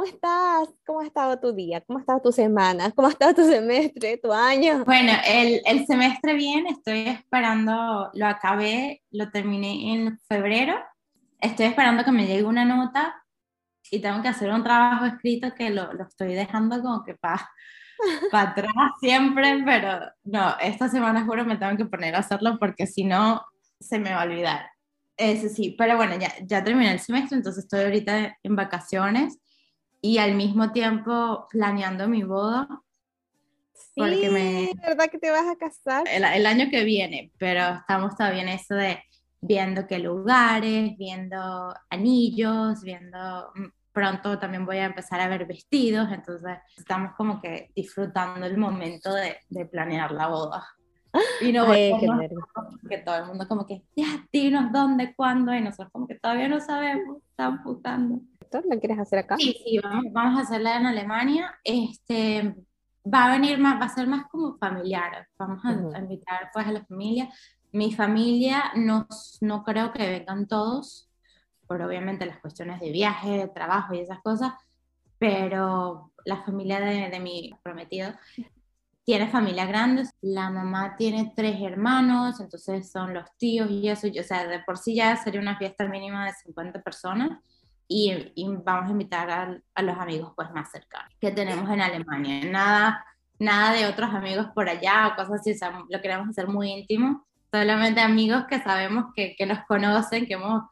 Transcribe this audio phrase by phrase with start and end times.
[0.00, 0.68] ¿cómo estás?
[0.86, 1.82] ¿Cómo ha estado tu día?
[1.82, 2.90] ¿Cómo ha estado tu semana?
[2.92, 4.82] ¿Cómo ha estado tu semestre, tu año?
[4.86, 10.74] Bueno, el, el semestre bien, estoy esperando, lo acabé, lo terminé en febrero,
[11.38, 13.14] estoy esperando que me llegue una nota
[13.90, 17.50] y tengo que hacer un trabajo escrito que lo, lo estoy dejando como que para
[18.32, 22.86] para atrás siempre, pero no, esta semana juro me tengo que poner a hacerlo porque
[22.86, 23.44] si no
[23.78, 24.70] se me va a olvidar.
[25.18, 29.38] Ese sí, pero bueno, ya, ya terminé el semestre, entonces estoy ahorita en vacaciones
[30.00, 32.68] y al mismo tiempo planeando mi boda.
[33.74, 36.06] Sí, porque me, ¿verdad que te vas a casar?
[36.08, 39.02] El, el, año que viene, pero estamos todavía en eso de
[39.40, 46.08] viendo qué lugares, viendo anillos, viendo mm, pronto también voy a empezar a ver vestidos,
[46.12, 50.64] entonces estamos como que disfrutando el momento de, de planear la boda.
[51.40, 51.92] Y no Ay,
[52.88, 56.48] que todo el mundo como que, ya, dinos dónde, cuándo, y nosotros como que todavía
[56.48, 58.20] no sabemos, estamos buscando.
[58.64, 59.36] ¿La quieres hacer acá?
[59.36, 61.54] Sí, sí, vamos, vamos a hacerla en Alemania.
[61.62, 62.54] Este,
[63.06, 65.98] va a venir más, va a ser más como familiar, vamos a, uh -huh.
[65.98, 67.28] invitar pues a la familia.
[67.72, 69.06] Mi familia no,
[69.40, 71.08] no creo que vengan todos,
[71.66, 74.52] por obviamente las cuestiones de viaje, de trabajo y esas cosas,
[75.18, 78.12] pero la familia de, de mi prometido
[79.04, 84.18] tiene familia grande, la mamá tiene tres hermanos, entonces son los tíos y eso, y,
[84.18, 87.38] o sea, de por sí ya sería una fiesta mínima de 50 personas
[87.92, 91.80] y, y vamos a invitar a, a, los amigos pues más cercanos que tenemos en
[91.80, 93.04] Alemania, nada,
[93.40, 96.70] nada de otros amigos por allá o cosas así, o sea, lo queremos hacer muy
[96.70, 100.62] íntimo, solamente amigos que sabemos que, que nos conocen, que hemos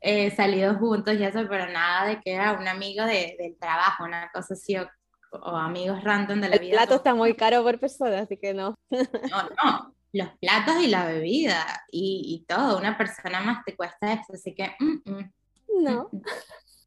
[0.00, 4.04] eh, salido juntos y eso, pero nada de que era un amigo de, del trabajo,
[4.04, 4.88] una cosa así, o,
[5.30, 6.70] o, amigos random de la el vida.
[6.70, 8.74] El plato está muy caro por persona, así que no.
[8.90, 14.14] No, no, los platos y la bebida y, y todo, una persona más te cuesta
[14.14, 14.74] eso, así que...
[14.80, 15.32] Mm, mm,
[15.82, 16.08] no.
[16.10, 16.20] Mm,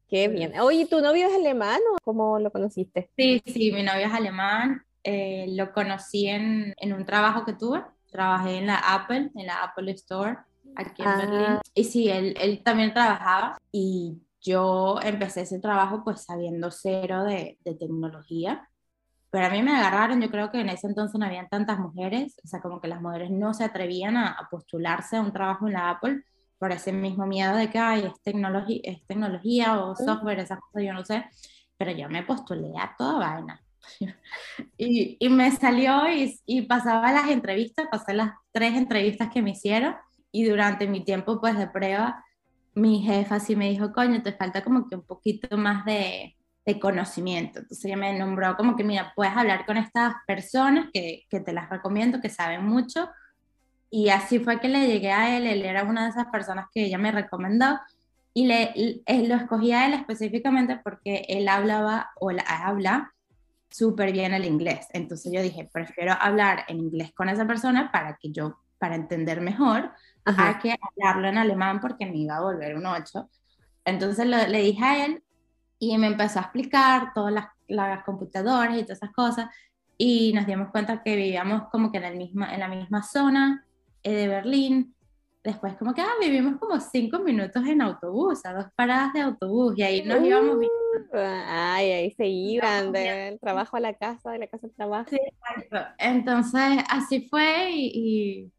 [0.08, 0.58] Qué bien.
[0.60, 3.10] Oye, ¿tu novio es alemán o cómo lo conociste?
[3.16, 4.82] Sí, sí, mi novio es alemán.
[5.02, 7.82] Eh, lo conocí en, en un trabajo que tuve.
[8.10, 10.38] Trabajé en la Apple, en la Apple Store
[10.76, 11.16] aquí en ah.
[11.16, 11.58] Berlín.
[11.74, 17.58] Y sí, él, él, también trabajaba y yo empecé ese trabajo pues sabiendo cero de,
[17.64, 18.68] de, tecnología.
[19.30, 22.36] Pero a mí me agarraron, yo creo que en ese entonces no habían tantas mujeres,
[22.44, 25.66] o sea, como que las mujeres no se atrevían a, a postularse a un trabajo
[25.66, 26.22] en la Apple
[26.58, 30.82] por ese mismo miedo de que Ay, es, tecnología, es tecnología o software, esas cosas,
[30.84, 31.24] yo no sé.
[31.76, 33.62] Pero yo me postulé a toda vaina.
[34.78, 39.50] y, y, me salió y, y pasaba las entrevistas, pasé las tres entrevistas que me
[39.50, 39.94] hicieron
[40.32, 42.24] y durante mi tiempo pues de prueba,
[42.74, 46.36] mi jefa sí me dijo, coño, te falta como que un poquito más de,
[46.66, 47.60] de conocimiento.
[47.60, 51.52] Entonces ella me nombró como que, mira, puedes hablar con estas personas que, que te
[51.52, 53.08] las recomiendo, que saben mucho.
[53.90, 56.84] Y así fue que le llegué a él, él era una de esas personas que
[56.84, 57.78] ella me recomendó
[58.34, 63.14] y le, él, lo escogí a él específicamente porque él hablaba o él habla
[63.70, 64.88] súper bien el inglés.
[64.92, 69.40] Entonces yo dije, prefiero hablar en inglés con esa persona para que yo, para entender
[69.40, 69.90] mejor,
[70.24, 70.50] Ajá.
[70.50, 73.28] a que hablarlo en alemán porque me iba a volver un 8.
[73.86, 75.22] Entonces lo, le dije a él
[75.78, 79.48] y me empezó a explicar todas las, las, computadoras y todas esas cosas
[79.96, 83.64] y nos dimos cuenta que vivíamos como que en, el misma, en la misma zona
[83.64, 83.65] eh,
[84.12, 84.94] de Berlín.
[85.42, 89.74] Después como que ah, vivimos como cinco minutos en autobús, a dos paradas de autobús
[89.76, 90.66] y ahí nos uh, íbamos.
[91.12, 95.08] Ay, ahí se iban del trabajo a la casa, de la casa al trabajo.
[95.08, 95.94] Sí, exacto.
[95.98, 98.52] Entonces así fue y, y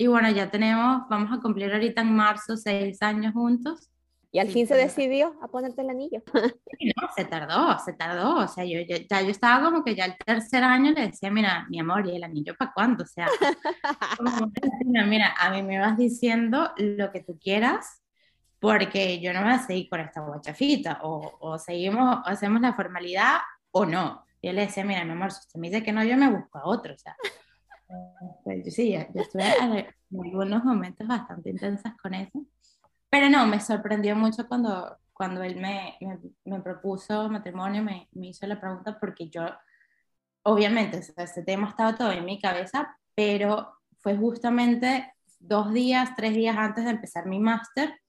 [0.00, 3.90] y bueno, ya tenemos, vamos a cumplir ahorita en marzo seis años juntos.
[4.32, 6.22] Y al fin se decidió a ponerte el anillo.
[6.32, 8.36] No, se tardó, se tardó.
[8.36, 11.30] O sea, yo, yo, ya yo estaba como que ya el tercer año le decía,
[11.30, 13.02] mira, mi amor, ¿y el anillo para cuándo?
[13.02, 13.26] O sea,
[14.18, 14.52] como,
[14.84, 18.02] mira, a mí me vas diciendo lo que tú quieras,
[18.60, 21.00] porque yo no me voy a seguir con esta guachafita.
[21.02, 23.38] O, o seguimos, o hacemos la formalidad
[23.72, 24.24] o no.
[24.42, 26.58] Yo le decía, mira, mi amor, si usted me dice que no, yo me busco
[26.58, 26.94] a otro.
[26.94, 27.16] O sea,
[28.44, 29.86] pues, sí, yo estuve en
[30.24, 32.46] algunos momentos bastante intensos con eso.
[33.10, 35.98] Pero no, me sorprendió mucho cuando, cuando él me,
[36.44, 39.42] me, propuso matrimonio, me, me, hizo la pregunta, porque yo,
[40.44, 46.56] obviamente, este tema estaba todo en mi cabeza, pero fue justamente dos días, tres días
[46.56, 48.00] antes de empezar mi máster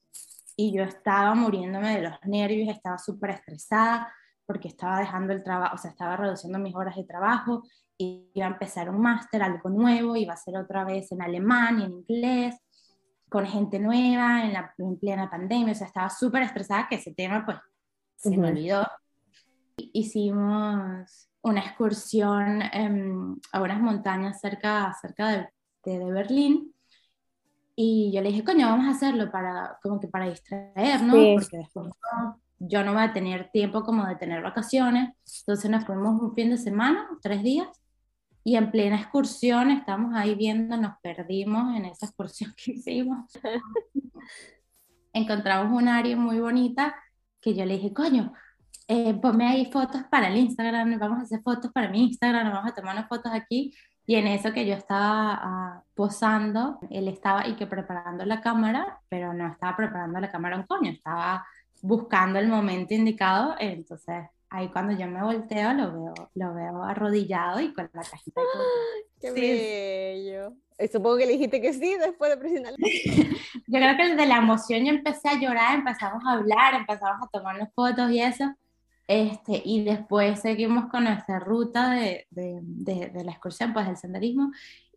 [0.55, 4.13] y yo estaba muriéndome de los nervios, estaba súper estresada
[4.45, 7.63] porque estaba dejando el trabajo, o sea, estaba reduciendo mis horas de trabajo,
[7.97, 11.83] iba a empezar un máster, algo nuevo, iba a ser otra vez en alemán y
[11.85, 12.55] en inglés,
[13.31, 17.13] con gente nueva, en, la, en plena pandemia, o sea, estaba súper estresada que ese
[17.13, 17.57] tema pues
[18.17, 18.37] se uh -huh.
[18.39, 18.85] me olvidó.
[19.77, 23.13] Hicimos una excursión eh,
[23.53, 25.49] a unas montañas cerca, cerca de,
[25.85, 26.75] de, de, Berlín
[27.73, 31.35] y yo le dije, coño, vamos a hacerlo para, como que para distraernos, sí.
[31.39, 35.15] porque después no, yo no voy a tener tiempo como de tener vacaciones.
[35.39, 37.69] Entonces nos fuimos un fin de semana, tres días,
[38.43, 43.31] y en plena excursión estamos ahí viendo, nos perdimos en esa excursión que hicimos.
[45.13, 46.95] Encontramos un área muy bonita
[47.39, 48.33] que yo le dije, coño,
[48.87, 52.71] eh, ponme ahí fotos para el Instagram, vamos a hacer fotos para mi Instagram, vamos
[52.71, 53.73] a tomar unas fotos aquí.
[54.05, 58.99] Y en eso que yo estaba ah, posando, él estaba y que preparando la cámara,
[59.09, 61.45] pero no estaba preparando la cámara un coño, estaba
[61.81, 63.55] buscando el momento indicado.
[63.59, 68.41] Entonces, ahí cuando yo me volteo, lo veo, lo veo arrodillado y con la cajita.
[69.21, 70.55] ¡Qué bello!
[70.91, 72.73] supongo que le dijiste que sí después de presionar.
[72.77, 77.29] yo creo que desde la emoción yo empecé a llorar, empezamos a hablar, empezamos a
[77.31, 78.51] tomarnos fotos y eso.
[79.07, 84.51] Este, y después seguimos con nuestra ruta de, de, de, la excursión, pues del senderismo.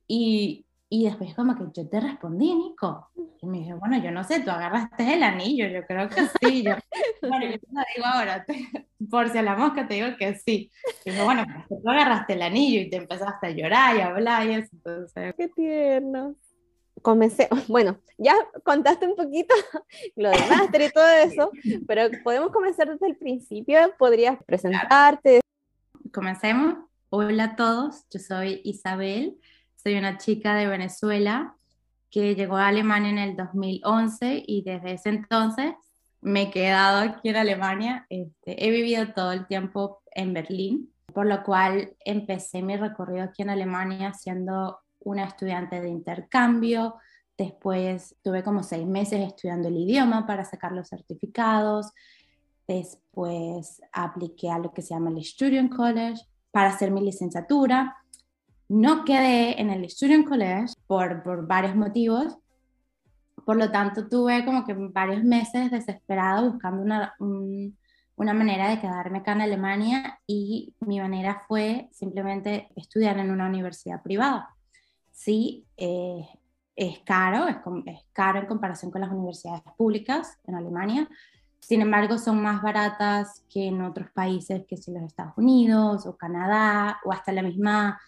[0.07, 3.11] Y, y después como que yo te respondí, Nico.
[3.41, 6.63] Y me dije, bueno, yo no sé, tú agarraste el anillo, yo creo que sí.
[6.63, 6.75] Yo,
[7.29, 8.47] bueno, yo te lo digo ahora,
[9.11, 10.71] por si a la mosca te digo que sí.
[11.05, 14.07] Y dije, bueno, pues tú agarraste el anillo y te empezaste a llorar y a
[14.07, 14.71] hablar y eso.
[14.73, 15.35] Entonces...
[15.37, 16.37] Qué tierno
[17.05, 18.35] comencé, bueno, ya
[18.65, 19.55] contaste un poquito
[20.17, 21.51] lo del máster y todo eso,
[21.87, 25.41] pero podemos comenzar desde el principio, podrías presentarte.
[26.13, 26.77] Comencemos.
[27.11, 29.39] Hola a todos, yo soy Isabel,
[29.85, 31.57] soy una chica de Venezuela
[32.11, 35.75] que llegó a Alemania en el 2011 y desde ese entonces
[36.23, 38.07] me he quedado aquí en Alemania.
[38.09, 43.43] Este, he vivido todo el tiempo en Berlín, por lo cual empecé mi recorrido aquí
[43.43, 46.95] en Alemania siendo una estudiante de intercambio,
[47.37, 51.93] después tuve como seis meses estudiando el idioma para sacar los certificados,
[52.67, 57.99] después apliqué a lo que se llama el Student College para hacer mi licenciatura.
[58.69, 62.39] No quedé en el Student College por, por varios motivos,
[63.45, 69.19] por lo tanto tuve como que varios meses desesperada buscando una, una manera de quedarme
[69.19, 74.55] acá en Alemania y mi manera fue simplemente estudiar en una universidad privada
[75.15, 76.27] sí eh,
[76.77, 77.57] es caro, es,
[78.13, 81.09] caro en comparación con las universidades públicas en Alemania.
[81.61, 86.17] Sin embargo, son más baratas que en otros países, que si los Estados Unidos o
[86.17, 87.99] Canadá o hasta la misma,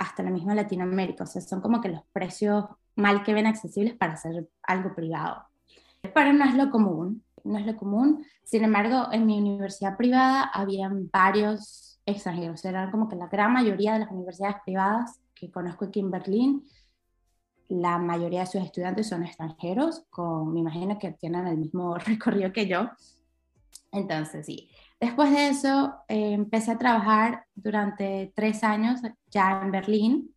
[0.00, 1.24] hasta la misma Latinoamérica.
[1.24, 2.64] O sea, son como que los precios
[2.96, 5.44] mal que ven accesibles para hacer algo privado.
[6.14, 8.24] Pero no es lo común, no es lo común.
[8.42, 12.64] Sin embargo, en mi universidad privada habían varios extranjeros.
[12.64, 16.64] Eran como que la gran mayoría de las universidades privadas que conozco aquí en Berlín,
[17.68, 22.52] la mayoría de sus estudiantes son extranjeros, con, me imagino que tienen el mismo recorrido
[22.54, 22.88] que yo.
[23.92, 24.70] Entonces, sí.
[25.00, 30.36] Después de eso, eh, empecé a trabajar durante tres años ya en Berlín,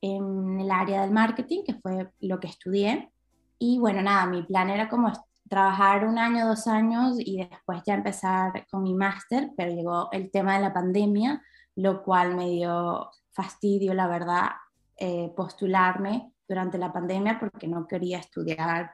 [0.00, 3.10] en el área del marketing, que fue lo que estudié.
[3.58, 5.12] Y bueno, nada, mi plan era como
[5.48, 10.30] trabajar un año, dos años y después ya empezar con mi máster, pero llegó el
[10.30, 11.42] tema de la pandemia,
[11.74, 14.50] lo cual me dio fastidio, la verdad,
[14.96, 18.92] eh, postularme durante la pandemia porque no quería estudiar,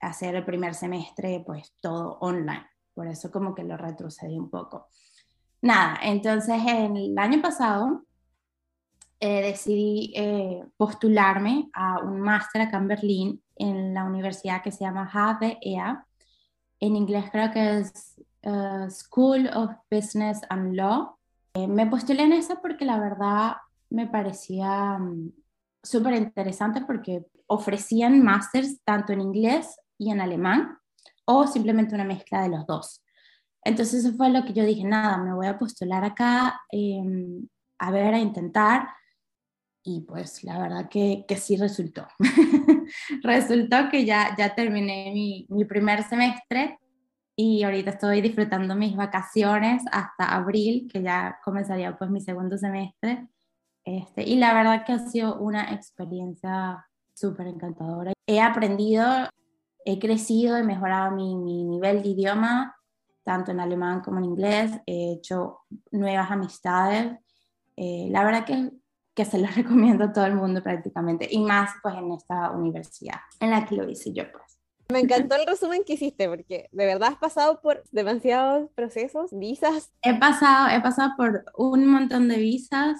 [0.00, 2.66] hacer el primer semestre, pues todo online.
[2.96, 4.88] Por eso como que lo retrocedí un poco.
[5.60, 8.06] Nada, entonces el año pasado
[9.20, 14.84] eh, decidí eh, postularme a un máster acá en Berlín en la universidad que se
[14.84, 16.06] llama HBEA.
[16.80, 18.18] En inglés creo que es
[18.88, 21.18] School of Business and Law.
[21.54, 23.56] me postulé en esa porque la verdad
[23.90, 25.32] me parecía mm,
[25.82, 30.78] súper interesante porque ofrecían másters tanto en inglés y en alemán
[31.26, 33.04] o simplemente una mezcla de los dos.
[33.62, 37.46] Entonces eso fue lo que yo dije, nada, me voy a postular acá, em,
[37.78, 38.88] a ver, a intentar.
[39.84, 42.06] Y pues la verdad que, que sí resultó.
[43.22, 46.78] resultó que ya, ya terminé mi, mi primer semestre
[47.36, 53.28] y ahorita estoy disfrutando mis vacaciones hasta abril, que ya comenzaría pues mi segundo semestre.
[53.84, 58.12] Este, y la verdad que ha sido una experiencia súper encantadora.
[58.26, 59.04] He aprendido,
[59.86, 62.76] he crecido, he mejorado mi, mi, nivel de idioma,
[63.24, 64.72] tanto en alemán como en inglés.
[64.84, 67.16] He hecho nuevas amistades.
[67.76, 68.70] Eh, la verdad que,
[69.14, 73.20] que se los recomiendo a todo el mundo prácticamente, y más pues en esta universidad
[73.40, 74.58] en la que lo hice yo pues.
[74.90, 79.92] Me encantó el resumen que hiciste porque de verdad has pasado por demasiados procesos, visas.
[80.02, 82.98] He pasado, he pasado por un montón de visas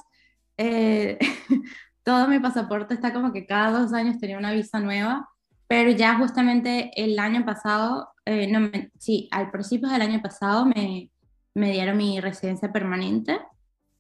[0.59, 1.19] eh,
[2.03, 5.29] todo mi pasaporte está como que cada dos años tenía una visa nueva,
[5.69, 11.11] pero ya justamente el año pasado, eh, no sí, al principio del año pasado me,
[11.55, 13.39] me dieron mi residencia permanente,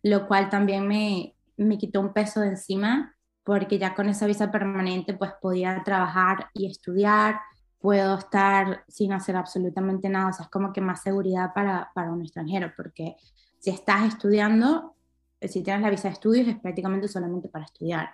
[0.02, 4.50] lo cual también me, me quitó un peso de encima, porque ya con esa visa
[4.50, 7.40] permanente pues podía trabajar y estudiar
[7.78, 12.10] puedo estar sin hacer absolutamente nada, o sea, es como que más seguridad para, para
[12.10, 13.16] un extranjero, porque
[13.58, 14.96] si estás estudiando,
[15.40, 18.10] si tienes la visa de estudios es prácticamente solamente para estudiar.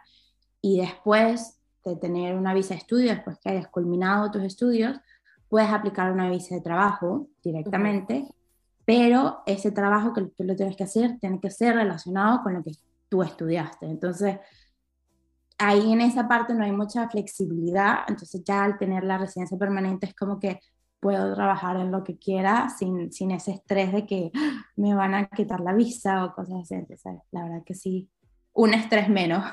[0.61, 4.99] Y después de tener una visa de estudios, después que hayas culminado tus estudios,
[5.49, 8.27] puedes aplicar una visa de trabajo directamente,
[8.85, 12.62] pero ese trabajo que tú lo tienes que hacer tiene que ser relacionado con lo
[12.62, 12.73] que
[13.09, 13.87] tú estudiaste.
[13.87, 14.39] Entonces,
[15.59, 20.07] ahí en esa parte no hay mucha flexibilidad, entonces ya al tener la residencia permanente
[20.07, 20.59] es como que
[21.03, 24.65] puedo trabajar en lo que quiera sin, sin ese estrés de que ¡ah!
[24.77, 26.75] me van a quitar la visa o cosas así.
[26.75, 28.09] Entonces, la verdad que sí,
[28.53, 29.45] un estrés menos.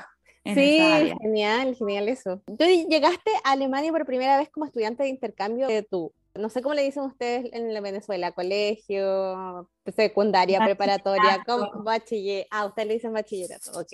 [0.44, 2.42] Sí, genial, genial eso.
[2.46, 6.62] Tú llegaste a Alemania por primera vez como estudiante de intercambio de tu, no sé
[6.62, 12.46] cómo le dicen ustedes en Venezuela, colegio, secundaria, preparatoria, como bachiller.
[12.50, 13.92] Ah, ustedes le dicen bachillerato, ok.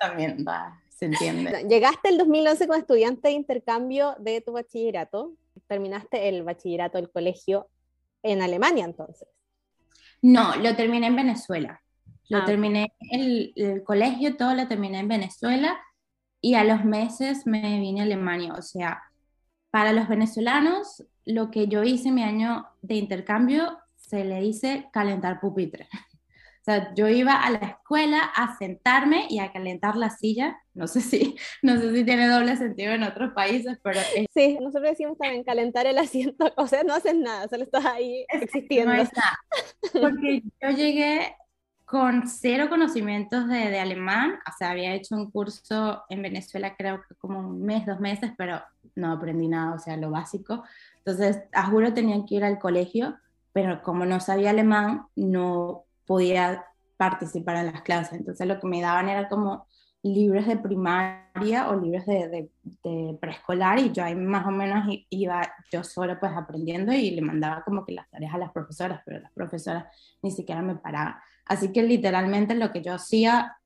[0.00, 1.66] También va, se entiende.
[1.68, 5.32] Llegaste el 2011 como estudiante de intercambio de tu bachillerato
[5.66, 7.68] terminaste el bachillerato, el colegio
[8.22, 9.28] en Alemania entonces.
[10.22, 11.82] No, lo terminé en Venezuela.
[12.28, 15.78] Lo ah, terminé, el, el, colegio, todo lo terminé en Venezuela
[16.40, 18.54] y a los meses me vine a Alemania.
[18.54, 19.02] O sea,
[19.70, 25.40] para los venezolanos, lo que yo hice mi año de intercambio se le dice calentar
[25.40, 25.88] pupitre.
[26.58, 30.58] O sea, yo iba a la escuela a sentarme y a calentar la silla.
[30.74, 34.00] No sé si, no sé si tiene doble sentido en otros países, pero...
[34.34, 38.26] Sí, nosotros decimos también calentar el asiento, o sea, no haces nada, solo estás ahí
[38.30, 38.92] existiendo.
[38.92, 39.38] No está.
[39.92, 41.36] Porque yo llegué
[41.86, 47.14] con cero conocimientos de, alemán, o sea, había hecho un curso en Venezuela creo que
[47.14, 48.60] como un mes, dos meses, pero
[48.96, 50.64] no aprendí nada, o sea, lo básico.
[50.98, 53.16] Entonces, a juro tenía que ir al colegio,
[53.52, 56.66] pero como no sabía alemán, no podía
[56.96, 58.18] participar en las clases.
[58.18, 59.68] Entonces lo que me daban era como
[60.02, 65.42] libros de primaria o libros de, de, preescolar y yo ahí más o menos iba
[65.70, 69.20] yo sola pues aprendiendo y le mandaba como que las tareas a las profesoras, pero
[69.20, 69.86] las profesoras
[70.22, 71.16] ni siquiera me paraban.
[71.46, 73.56] Así que literalmente lo que yo hacía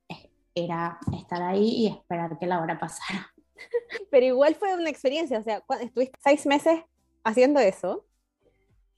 [0.54, 3.32] era estar ahí y esperar que la hora pasara.
[4.10, 6.80] Pero igual fue una experiencia, o sea, estuviste seis meses
[7.24, 8.06] haciendo eso.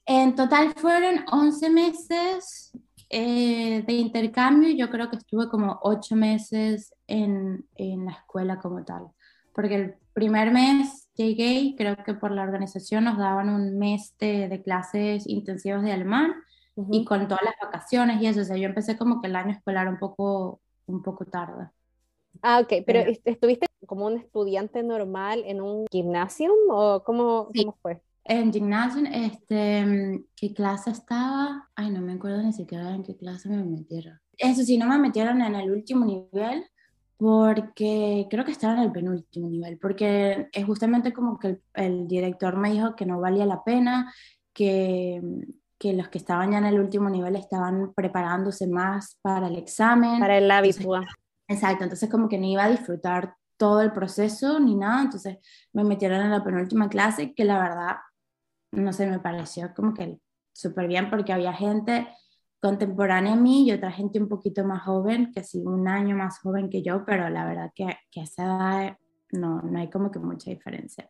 [0.05, 2.73] En total fueron 11 meses
[3.09, 8.83] eh, de intercambio yo creo que estuve como ocho meses en, en, la escuela como
[8.83, 9.07] tal,
[9.53, 14.47] porque el primer mes llegué creo que por la organización nos daban un mes de,
[14.47, 16.33] de clases intensivas de alemán
[16.75, 19.51] y con todas las vacaciones y eso, o sea, yo empecé como que el año
[19.51, 21.69] escolar un poco, un poco tarde.
[22.41, 28.01] Ah, ok, pero ¿estuviste como un estudiante normal en un gimnasio o cómo, cómo fue?
[28.25, 31.69] En gimnasio, este, ¿qué clase estaba?
[31.75, 34.19] Ay, no me acuerdo ni siquiera en qué clase me metieron.
[34.37, 36.65] Eso sí, no me metieron en el último nivel
[37.17, 42.57] porque creo que estaba en el penúltimo nivel, porque es justamente como que el, director
[42.57, 44.13] me dijo que no valía la pena,
[44.53, 45.21] que,
[45.83, 50.21] que, los que estaban ya en el último nivel estaban preparándose más para el examen.
[50.21, 51.05] Para el habitual.
[51.49, 55.39] Exacto, entonces como que no iba a disfrutar todo el proceso ni nada, entonces
[55.73, 57.95] me metieron en la penúltima clase, que la verdad
[58.71, 60.19] no sé, me pareció como que
[60.53, 62.07] súper bien porque había gente
[62.61, 66.39] contemporánea a mí y otra gente un poquito más joven, que sí, un año más
[66.39, 68.97] joven que yo, pero la verdad que, que a esa edad
[69.31, 71.09] no, no hay como que mucha diferencia.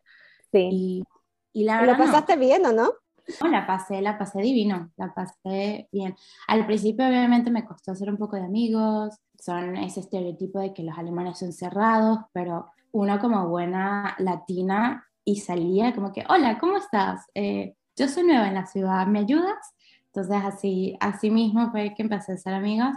[0.50, 0.68] Sí.
[0.72, 1.04] Y,
[1.52, 1.96] y la verdad...
[1.96, 2.92] ¿Lo pasaste bien o no?
[3.40, 6.14] No, la pasé, la pasé divino, la pasé bien.
[6.46, 10.82] Al principio obviamente me costó hacer un poco de amigos, son ese estereotipo de que
[10.82, 16.76] los alemanes son cerrados, pero uno como buena latina y salía como que, hola, ¿cómo
[16.76, 17.26] estás?
[17.34, 19.74] Eh, yo soy nueva en la ciudad, ¿me ayudas?
[20.06, 22.96] Entonces así, así mismo fue que empecé a ser amigas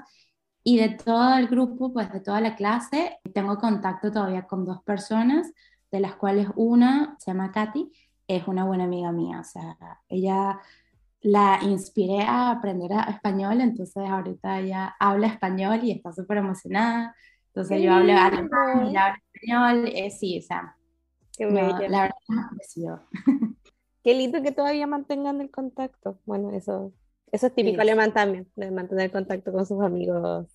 [0.64, 4.84] y de todo el grupo, pues de toda la clase, tengo contacto todavía con dos
[4.84, 5.52] personas,
[5.92, 7.90] de las cuales una se llama Katy,
[8.28, 9.78] es una buena amiga mía, o sea,
[10.10, 10.60] ella
[11.22, 17.16] la inspiré a aprender español, entonces ahorita ella habla español y está súper emocionada,
[17.48, 20.78] entonces yo hablo alemán, ella habla español, eh, sí, o sea,
[21.38, 22.16] Qué la verdad
[24.04, 26.20] Qué lindo que todavía mantengan el contacto.
[26.26, 26.94] Bueno, eso,
[27.32, 30.48] eso es típico alemán también, de mantener contacto con sus amigos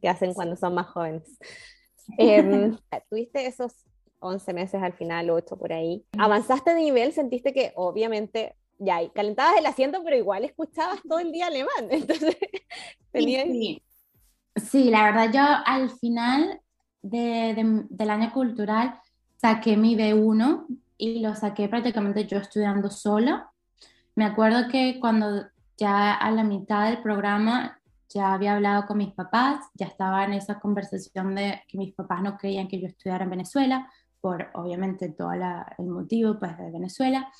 [0.00, 1.38] que hacen cuando son más jóvenes.
[2.18, 2.76] Em,
[3.08, 3.72] tuviste esos
[4.20, 6.04] 11 meses al final, 8 por ahí.
[6.18, 7.12] ¿Avanzaste de nivel?
[7.12, 11.68] ¿Sentiste que obviamente ya calentabas el asiento, pero igual escuchabas todo el día alemán?
[11.90, 12.36] Entonces,
[13.12, 13.82] sí,
[14.56, 14.90] sí.
[14.90, 16.60] la verdad yo al final
[17.02, 19.00] de, del año cultural
[19.36, 20.66] saqué mi B1
[20.98, 23.50] y lo saqué prácticamente yo estudiando sola.
[24.14, 25.46] Me acuerdo que cuando
[25.78, 30.34] ya a la mitad del programa ya había hablado con mis papás, ya estaba en
[30.34, 33.88] esa conversación de que mis papás no creían que yo estudiara en Venezuela,
[34.20, 37.30] por obviamente todo el motivo pues, de Venezuela.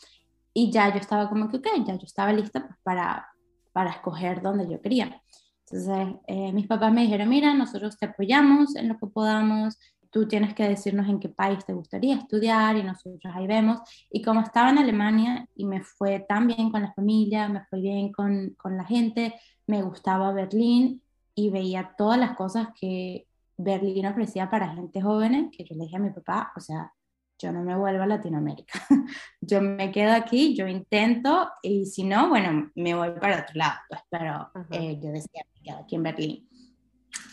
[0.52, 3.28] y ya yo estaba como que, ok, ya yo estaba lista pues, para,
[3.72, 5.22] para escoger donde yo quería.
[5.70, 9.78] Entonces, eh, mis papás me dijeron, mira, nosotros te apoyamos en lo que podamos,
[10.10, 13.78] tú tienes que decirnos en qué país te gustaría estudiar y nosotros ahí vemos.
[14.10, 17.80] Y como estaba en Alemania y me fue tan bien con la familia, me fue
[17.80, 19.34] bien con, con la gente,
[19.66, 21.02] me gustaba Berlín
[21.34, 23.26] y veía todas las cosas que
[23.62, 26.92] Berlín ofrecía para gente joven, que yo le dije a mi papá, o sea,
[27.38, 28.80] yo no me vuelvo a Latinoamérica,
[29.40, 33.78] yo me quedo aquí, yo intento y si no, bueno, me voy para otro lado,
[33.88, 36.48] pues, pero eh, yo decía, me quedo aquí en Berlín.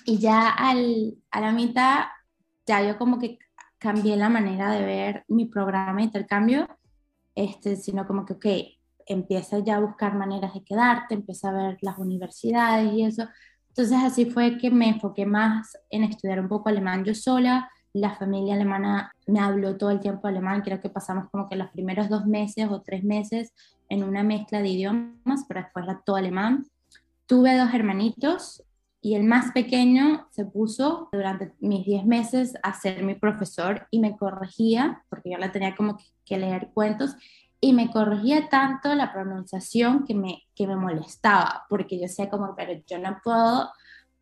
[0.05, 2.05] Y ya al, a la mitad
[2.67, 3.39] ya yo como que
[3.79, 6.67] cambié la manera de ver mi programa de intercambio,
[7.33, 8.45] este, sino como que, ok,
[9.07, 13.23] empieza ya a buscar maneras de quedarte, empieza a ver las universidades y eso.
[13.77, 17.69] Entonces así fue que me enfoqué más en estudiar un poco alemán yo sola.
[17.93, 21.69] La familia alemana me habló todo el tiempo alemán, creo que pasamos como que los
[21.69, 23.53] primeros dos meses o tres meses
[23.87, 26.65] en una mezcla de idiomas, pero después era todo alemán.
[27.27, 28.63] Tuve dos hermanitos,
[28.99, 33.99] y el más pequeño se puso durante mis 10 meses a ser mi profesor y
[33.99, 37.15] me corregía, porque yo la tenía como que, leer cuentos,
[37.59, 42.55] y me corregía tanto la pronunciación que me, que me molestaba, porque yo decía como,
[42.55, 43.71] pero yo no puedo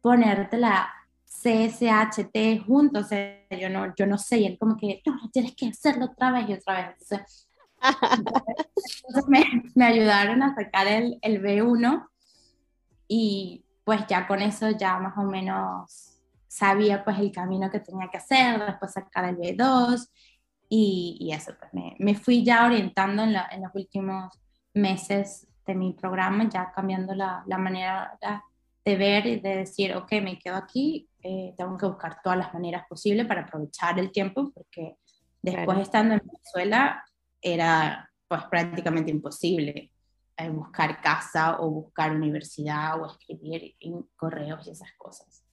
[0.01, 0.89] ponerte la
[1.25, 5.55] CSHT juntos, o sea, yo no, yo no sé, y él como que, no, tienes
[5.55, 6.87] que hacerlo otra vez y otra vez.
[6.93, 7.49] Entonces,
[9.07, 9.43] entonces me,
[9.75, 12.07] me, ayudaron a sacar el, el B1
[13.07, 18.07] y pues ya con eso ya más o menos sabía pues el camino que tenía
[18.09, 20.09] que hacer, después sacar el B2
[20.69, 24.33] y, y eso, pues me, me, fui ya orientando en, la, en, los últimos
[24.73, 28.17] meses de mi programa, ya cambiando la, la manera
[28.85, 32.53] de ver y de decir, ok, me quedo aquí, eh, tengo que buscar todas las
[32.53, 34.97] maneras posibles para aprovechar el tiempo, porque
[35.41, 37.03] después estando en Venezuela
[37.41, 39.91] era pues prácticamente imposible
[40.37, 45.43] eh, buscar casa o buscar universidad o escribir en correos y esas cosas.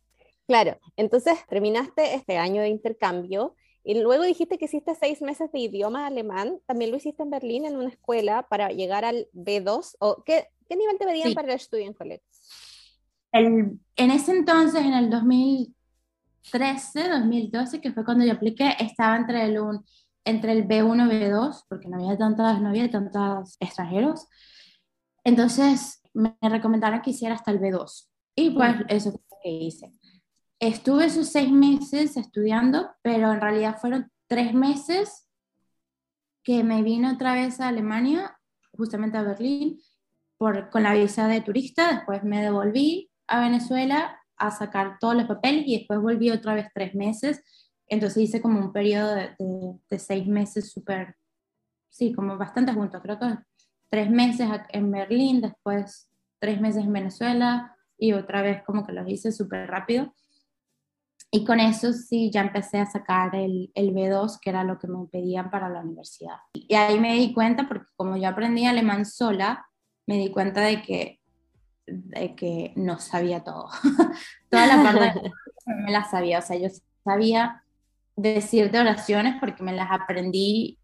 [0.47, 5.59] Claro, entonces terminaste este año de intercambio y luego dijiste que hiciste seis meses de
[5.59, 10.23] idioma alemán, también lo hiciste en Berlín en una escuela para llegar al B2, o
[10.25, 12.23] ¿qué, qué nivel te pedían para el Student College?
[13.33, 19.45] El, en ese entonces, en el 2013, 2012, que fue cuando yo apliqué, estaba entre
[19.47, 19.85] el, un,
[20.25, 24.29] entre el B1 y B2, porque no había tantas, no había tantos extranjeros,
[25.25, 29.93] entonces me recomendaron que hiciera hasta el B2 y pues eso fue lo que hice.
[30.63, 35.29] Estuve esos seis meses estudiando, pero en realidad fueron tres meses
[36.45, 38.39] que me vine otra vez a Alemania,
[38.71, 39.81] justamente a Berlín,
[40.39, 45.27] por, con la visa de turista, después me devolví a Venezuela a sacar todos los
[45.27, 47.43] papeles y después volví otra vez tres meses.
[47.89, 51.17] Entonces hice como un periodo de, seis meses súper,
[51.91, 53.37] sí, como bastante juntos, creo que
[53.91, 59.05] tres meses en Berlín, después tres meses en Venezuela y otra vez como que lo
[59.09, 60.15] hice súper rápido.
[61.35, 64.87] Y con eso sí, ya empecé a sacar el, el, B2, que era lo que
[64.87, 66.37] me pedían para la universidad.
[66.53, 69.67] Y ahí me di cuenta, porque como yo aprendí alemán sola,
[70.07, 71.21] me di cuenta de que,
[71.87, 73.71] de que no sabía todo.
[74.51, 75.23] Toda la parte
[75.67, 76.41] me la sabía.
[76.41, 76.69] O sea, yo
[77.03, 77.65] sabía
[78.15, 80.79] decirte oraciones porque me las aprendí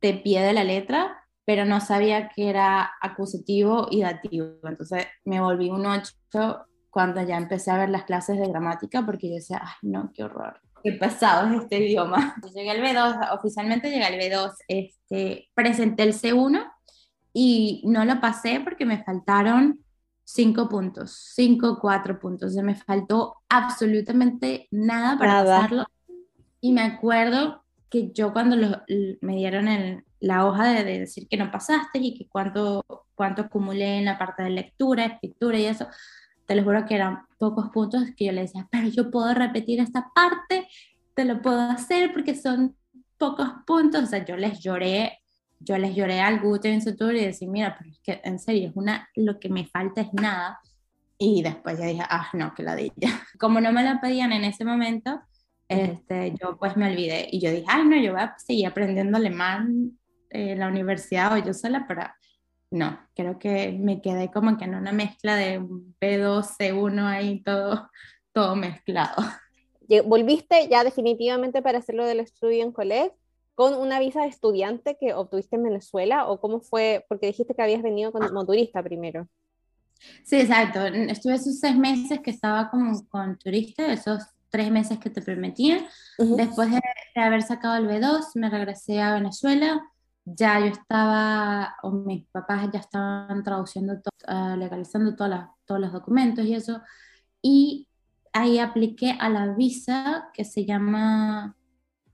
[0.00, 4.46] de pie de la letra, pero no sabía que era acusativo y dativo.
[4.64, 9.28] Entonces me volví un 8 cuando ya empecé a ver las clases de gramática porque
[9.28, 10.60] yo decía, ay, no, qué horror.
[10.84, 12.36] Qué pasado es este idioma.
[12.54, 16.70] Llegué al B2, oficialmente llegué al B2, este, presenté el C1
[17.32, 19.80] y no lo pasé porque me faltaron
[20.22, 22.56] cinco puntos, cinco, cuatro puntos.
[22.56, 25.86] O me faltó absolutamente nada para pasarlo.
[26.60, 28.56] Y me acuerdo que yo cuando
[29.20, 32.84] me dieron el, la hoja de, decir que no pasaste y que cuánto,
[33.16, 35.88] cuánto acumulé en la parte de lectura, escritura y eso,
[36.46, 39.80] te lo juro que eran pocos puntos que yo le decía, pero yo puedo repetir
[39.80, 40.68] esta parte,
[41.14, 42.76] te lo puedo hacer porque son
[43.18, 45.20] pocos puntos, o sea, yo les lloré,
[45.60, 48.76] yo les lloré al Guten Institute y decía, mira, pero es que en serio, es
[48.76, 50.60] una, lo que me falta es nada.
[51.16, 53.22] Y después ya dije, ah, no, que la de ella.
[53.38, 55.22] Como no me la pedían en ese momento,
[55.68, 59.16] este, yo pues me olvidé y yo dije, ay, no, yo voy a seguir aprendiendo
[59.16, 59.98] alemán
[60.30, 62.02] en la universidad o yo sola, pero
[62.74, 67.88] no, creo que me quedé como que en una mezcla de B2, C1 ahí todo,
[68.32, 69.14] todo mezclado.
[70.06, 73.12] ¿Volviste ya definitivamente para hacerlo del estudio en College
[73.54, 77.04] con una visa de estudiante que obtuviste en Venezuela o cómo fue?
[77.08, 79.28] Porque dijiste que habías venido como turista primero.
[80.24, 80.84] Sí, exacto.
[80.84, 85.86] Estuve esos seis meses que estaba como con turista, esos tres meses que te permitían.
[86.18, 86.80] Después de,
[87.14, 89.80] de, haber sacado el B2, me regresé a Venezuela
[90.24, 93.94] ya yo estaba, o mis papás ya estaban traduciendo,
[94.28, 96.80] uh, legalizando todas todos los documentos y eso,
[97.42, 97.88] y
[98.32, 101.56] ahí apliqué a la visa que se llama,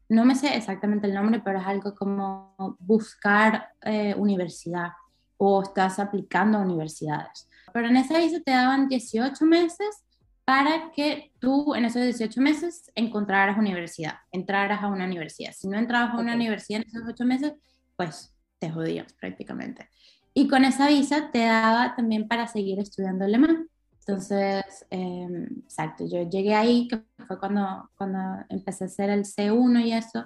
[0.09, 4.91] no me sé exactamente el nombre, pero es algo como buscar eh, universidad
[5.39, 7.49] o estás aplicando a universidades.
[7.73, 10.05] Pero en esa visa te daban 18 meses
[10.45, 15.53] para que tú en esos 18 meses encontraras universidad, entraras a una universidad.
[15.53, 17.53] Si no entrabas a una universidad en esos 8 meses,
[18.01, 19.91] pues te jodías prácticamente.
[20.33, 23.69] Y con esa visa te daba también para seguir estudiando alemán.
[23.99, 29.81] Entonces, em, exacto, yo llegué ahí, que fue cuando, cuando empecé a hacer el C1
[29.81, 30.25] y eso,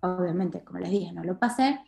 [0.00, 1.80] obviamente, como les dije, no lo pasé,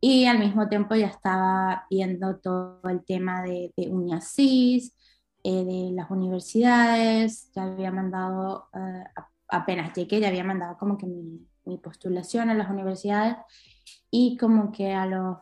[0.00, 4.96] y al mismo tiempo ya estaba viendo todo el tema de, de UNIASIS,
[5.44, 9.04] eh, de las universidades, ya había mandado, eh,
[9.48, 13.36] apenas llegué, ya había mandado como que mi, mi, postulación a las universidades
[14.10, 15.38] y como que a los,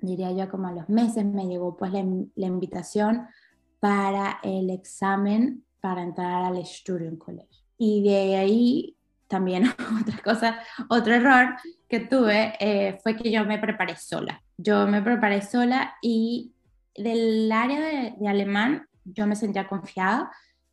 [0.00, 3.26] diría yo, como a los meses me llegó pues la, la invitación
[3.80, 7.62] para el examen para entrar al Student College.
[7.76, 8.96] Y de ahí
[9.28, 9.64] también
[10.00, 11.56] otra cosa, otro error
[11.88, 14.42] que tuve eh, fue que yo me preparé sola.
[14.56, 16.54] Yo me preparé sola y
[16.94, 20.30] del área de, alemán yo me sentía confiada,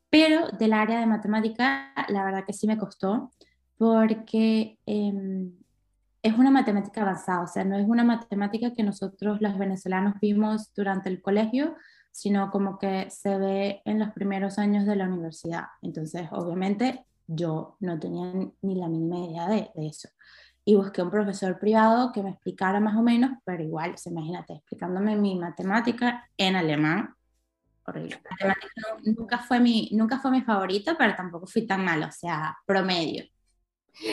[0.10, 3.32] pero del área de matemática la verdad que sí me costó
[3.78, 5.52] porque em,
[6.24, 10.74] es una matemática avanzada, o sea, no es una matemática que nosotros los venezolanos vimos
[10.74, 11.76] durante el colegio,
[12.12, 15.66] sino como que se ve en los primeros años de la universidad.
[15.82, 20.10] Entonces, obviamente, yo no tenía ni la mínima idea de, eso.
[20.64, 25.16] Y busqué un profesor privado que me explicara más o menos, pero igual, imagínate, explicándome
[25.16, 27.16] mi matemática en alemán.
[27.84, 28.22] Horrible.
[29.06, 33.26] nunca, fue mi, nunca fue mi favorita, pero tampoco fui tan mal, o sea, promedio.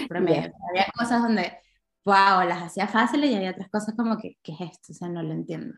[0.08, 0.52] Promedio.
[0.70, 1.58] Había cosas donde,
[2.04, 4.92] wow, las hacía fáciles y había otras cosas como que, ¿qué es esto?
[4.92, 5.74] O sea, no lo entiendo.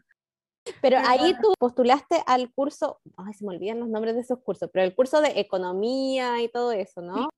[0.83, 4.71] Pero ahí tú postulaste al curso, ay, se me olvidan los nombres de esos cursos,
[4.73, 7.29] pero el curso de economía y todo eso, ¿no?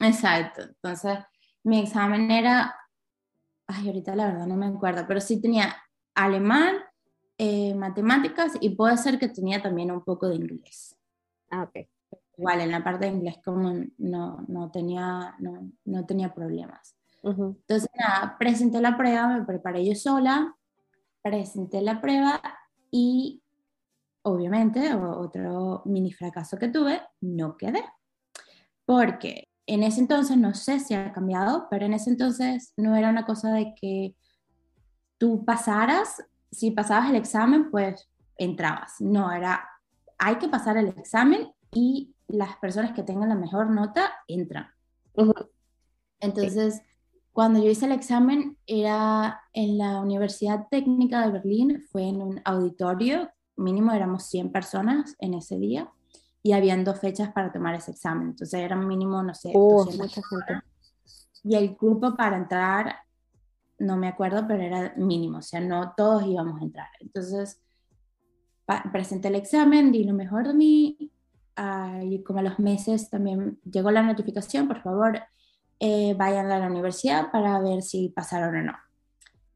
[0.00, 0.62] Exacto.
[0.62, 1.18] Entonces,
[1.64, 2.74] mi examen era,
[3.66, 5.76] ay, ahorita la verdad no me acuerdo, pero sí tenía
[6.14, 6.76] alemán,
[7.38, 10.96] eh, matemáticas y puede ser que tenía también un poco de inglés.
[11.50, 11.88] Ah, ok.
[12.36, 16.97] Igual, en la parte de inglés como no, no tenía, no, no tenía problemas.
[17.22, 20.56] Entonces, nada, presenté la prueba, me preparé yo sola,
[21.22, 22.40] presenté la prueba
[22.90, 23.42] y
[24.22, 27.84] obviamente, otro mini fracaso que tuve, no quedé.
[28.84, 33.10] Porque en ese entonces, no sé si ha cambiado, pero en ese entonces no era
[33.10, 34.16] una cosa de que
[35.18, 39.00] tú pasaras, si pasabas el examen, pues entrabas.
[39.00, 39.68] No, era,
[40.18, 44.68] hay que pasar el examen y las personas que tengan la mejor nota entran.
[46.20, 46.82] Entonces,
[47.38, 52.40] cuando yo hice el examen era en la Universidad Técnica de Berlín, fue en un
[52.44, 55.88] auditorio, mínimo éramos 100 personas en ese día
[56.42, 60.20] y habían dos fechas para tomar ese examen, entonces era mínimo, no sé, oh, mucha
[60.20, 60.64] gente.
[61.44, 62.96] Y el grupo para entrar,
[63.78, 66.88] no me acuerdo, pero era mínimo, o sea, no todos íbamos a entrar.
[66.98, 67.62] Entonces,
[68.90, 71.12] presenté el examen, di lo mejor de mí,
[71.54, 75.20] ah, y como a los meses también llegó la notificación, por favor,
[75.80, 78.78] eh, vayan a la universidad para ver si pasaron o no.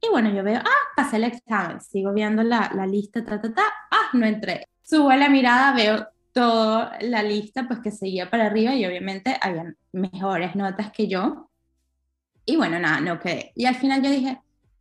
[0.00, 3.54] Y bueno, yo veo, ah, pasé el examen, sigo viendo la, la lista, ta, ta,
[3.54, 4.66] ta, ah, no entré.
[4.82, 9.76] Subo la mirada, veo toda la lista, pues que seguía para arriba y obviamente habían
[9.92, 11.50] mejores notas que yo.
[12.44, 13.52] Y bueno, nada, no quedé.
[13.54, 14.40] Y al final yo dije,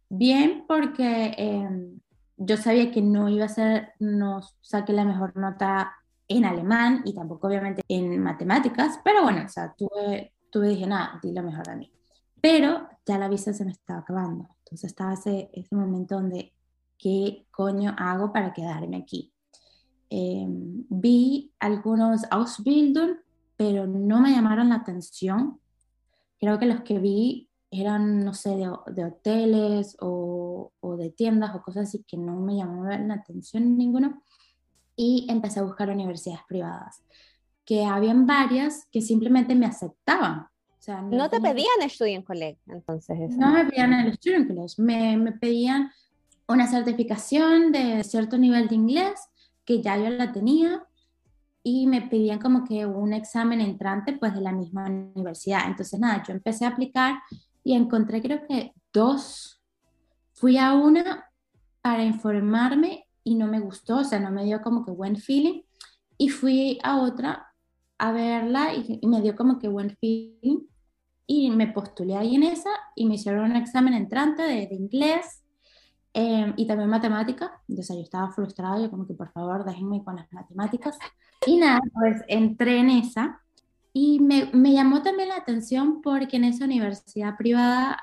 [0.10, 2.00] bien, porque em,
[2.38, 5.96] yo sabía que no iba a ser, no saqué la mejor nota
[6.28, 11.20] en alemán y tampoco obviamente en matemáticas, pero bueno, o sea, tuve tuve dije, nada,
[11.24, 11.92] di lo mejor a mí.
[12.42, 14.50] Pero ya la visa se me estaba acabando.
[14.60, 16.54] Entonces estaba ese, ese momento donde,
[16.98, 19.34] ¿qué coño hago para quedarme aquí?
[20.10, 23.18] Em, vi algunos Ausbildung,
[23.56, 25.60] pero no me llamaron la atención.
[26.40, 31.56] Creo que los que vi eran, no sé, de, de hoteles o, o, de tiendas
[31.56, 34.24] o cosas así que no me llamaban la atención ninguno.
[34.96, 37.04] Y empecé a buscar universidades privadas
[37.66, 40.42] que habían varias que simplemente me aceptaban.
[40.42, 43.38] O sea, no, te pedían Student College, entonces.
[43.38, 45.92] No me pedían el Student College, me, me pedían
[46.48, 49.22] una certificación de cierto nivel de inglés
[49.64, 50.84] que ya yo la tenía
[51.64, 55.68] y me pedían como que un examen entrante pues de la misma universidad.
[55.68, 57.20] Entonces nada, yo empecé a aplicar
[57.64, 59.62] y encontré creo que dos.
[60.34, 61.30] Fui a una
[61.82, 65.62] para informarme y no me gustó, o sea, no me dio como que buen feeling.
[66.18, 67.51] Y fui a otra
[68.02, 70.66] a verla y, me dio como que buen feeling,
[71.28, 75.44] y me postulé ahí en esa y me hicieron un examen entrante de, inglés
[76.14, 77.62] em, y también matemática.
[77.70, 80.98] Entonces yo estaba frustrada, yo como que por favor déjenme con las matemáticas.
[81.46, 83.40] Y nada, pues entré en esa
[83.94, 88.00] y me, me llamó también la atención porque en esa universidad privada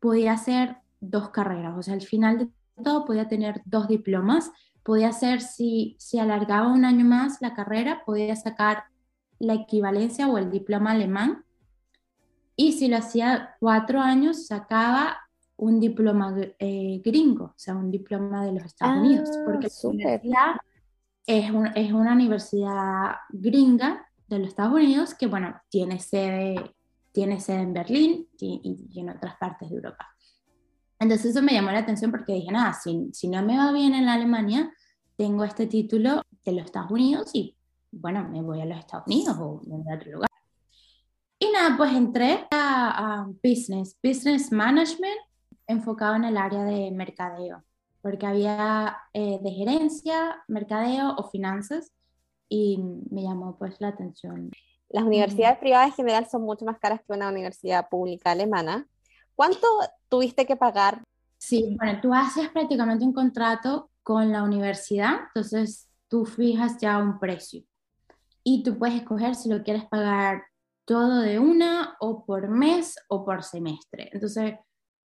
[0.00, 2.48] podía hacer dos carreras, o sea, al final de
[2.82, 4.50] todo podía tener dos diplomas,
[4.82, 8.84] podía hacer, si, si alargaba un año más la carrera, podía sacar
[9.42, 11.44] la equivalencia o el diploma alemán,
[12.54, 15.18] y si lo hacía cuatro años, sacaba
[15.56, 19.88] un diploma eh, gringo, o sea, un diploma de los Estados Unidos, ah, porque la
[19.90, 20.50] universidad
[21.26, 26.54] es, es una universidad gringa de los Estados Unidos que, bueno, tiene sede,
[27.10, 30.08] tiene sede en Berlín y, y en otras partes de Europa.
[31.00, 33.92] Entonces eso me llamó la atención porque dije, nada, si, si no me va bien
[33.92, 34.72] en la Alemania,
[35.16, 37.56] tengo este título de los Estados Unidos y
[37.92, 40.30] bueno, me voy a los Estados Unidos o me voy a otro lugar.
[41.38, 45.18] Y nada, pues entré a, Business, Business Management,
[45.66, 47.62] enfocado en el área de mercadeo,
[48.00, 51.92] porque había eh, de gerencia, mercadeo o finanzas
[52.48, 52.78] y
[53.10, 54.50] me llamó pues la atención.
[54.88, 58.86] Las universidades privadas en general son mucho más caras que una universidad pública alemana.
[59.34, 59.66] ¿Cuánto
[60.08, 61.02] tuviste que pagar?
[61.38, 67.18] Sí, bueno, tú haces prácticamente un contrato con la universidad, entonces tú fijas ya un
[67.18, 67.64] precio
[68.44, 70.44] y tú puedes escoger si lo quieres pagar
[70.84, 74.10] todo de una o por mes o por semestre.
[74.12, 74.54] Entonces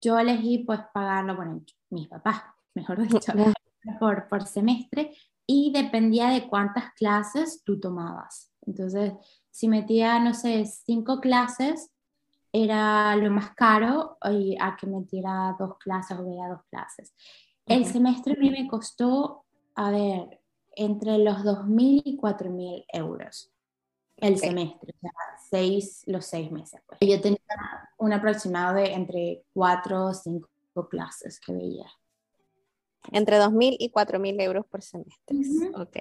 [0.00, 2.42] yo elegí pues pagarlo, bueno, mis papás,
[2.74, 3.32] mejor dicho,
[4.00, 5.12] por, por semestre
[5.46, 8.52] y dependía de cuántas clases tú tomabas.
[8.62, 9.12] Entonces,
[9.50, 11.90] si metía, no sé, cinco clases,
[12.52, 17.14] era lo más caro y a que metiera dos clases o vea dos clases.
[17.66, 19.44] El semestre a mí me costó,
[19.74, 20.40] a ver,
[20.76, 23.50] entre los 2.000 y 4.000 euros
[24.18, 25.10] el semestre, o sea,
[25.50, 26.80] seis, los seis meses.
[26.86, 26.98] Pues.
[27.00, 27.38] Yo tenía
[27.98, 30.48] un aproximado de entre cuatro o cinco
[30.88, 31.86] clases que veía.
[33.12, 35.36] Entre 2.000 y 4.000 euros por semestre.
[35.74, 35.96] Ok.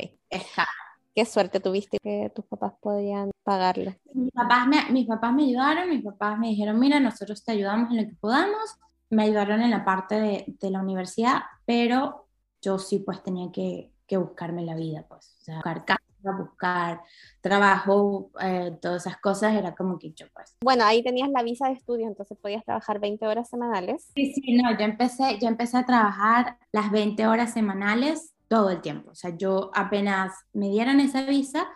[1.13, 3.95] Qué suerte tuviste que tus papás podían pagarlo.
[4.13, 7.91] Mis papás, me, mis papás me ayudaron, mis papás me dijeron, mira, nosotros te ayudamos
[7.91, 8.77] en lo que podamos.
[9.09, 12.27] Me ayudaron en la parte de, de la universidad, pero
[12.61, 15.35] yo sí pues tenía que, que buscarme la vida, pues.
[15.39, 17.01] O sea, buscar casa, buscar
[17.41, 20.55] trabajo, eh, todas esas cosas, era como que yo pues.
[20.61, 24.11] Bueno, ahí tenías la visa de estudio, entonces podías trabajar 20 horas semanales.
[24.15, 28.81] Sí, sí, no, yo empecé, yo empecé a trabajar las 20 horas semanales todo el
[28.81, 29.11] tiempo.
[29.11, 31.67] O sea, yo apenas me dieron esa visa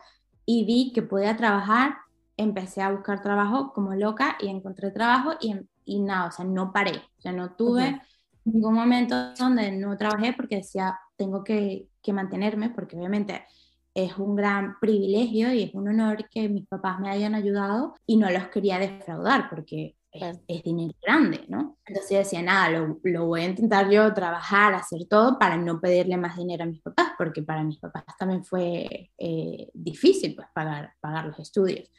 [0.45, 1.97] y vi que podía trabajar,
[2.37, 6.71] empecé a buscar trabajo como loca y encontré trabajo y, y nada, o sea, no
[6.71, 6.97] paré.
[6.97, 8.01] O sea, no tuve
[8.45, 13.43] ningún momento donde no trabajé porque decía, tengo que, que mantenerme, porque obviamente
[13.93, 18.17] es un gran privilegio y es un honor que mis papás me hayan ayudado y
[18.17, 21.77] no los quería defraudar porque es, dinero grande, ¿no?
[21.85, 26.17] Entonces decía, nada, lo, lo, voy a intentar yo trabajar, hacer todo para no pedirle
[26.17, 30.93] más dinero a mis papás, porque para mis papás también fue eh, difícil pues pagar,
[30.99, 31.91] pagar los estudios.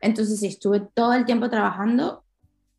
[0.00, 2.24] Entonces estuve todo el tiempo trabajando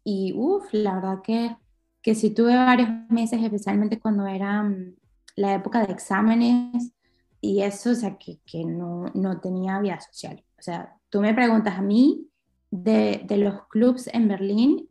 [0.04, 1.56] y, uff, la verdad que,
[2.02, 4.96] que sí tuve varios meses, especialmente cuando era mm,
[5.36, 6.94] la época de exámenes
[7.42, 10.44] y eso, o sea, que, que no, no tenía vida social.
[10.58, 12.28] O sea, tú me preguntas a mí
[12.72, 14.90] de, de los clubs en Berlín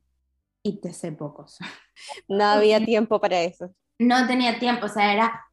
[0.62, 1.58] y te sé pocos.
[2.28, 3.74] No había tiempo para eso.
[3.98, 5.44] No tenía tiempo, o sea, era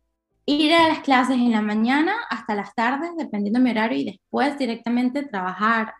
[0.45, 4.05] ir a las clases en la mañana hasta las tardes, dependiendo de mi horario, y
[4.05, 5.95] después directamente trabajar.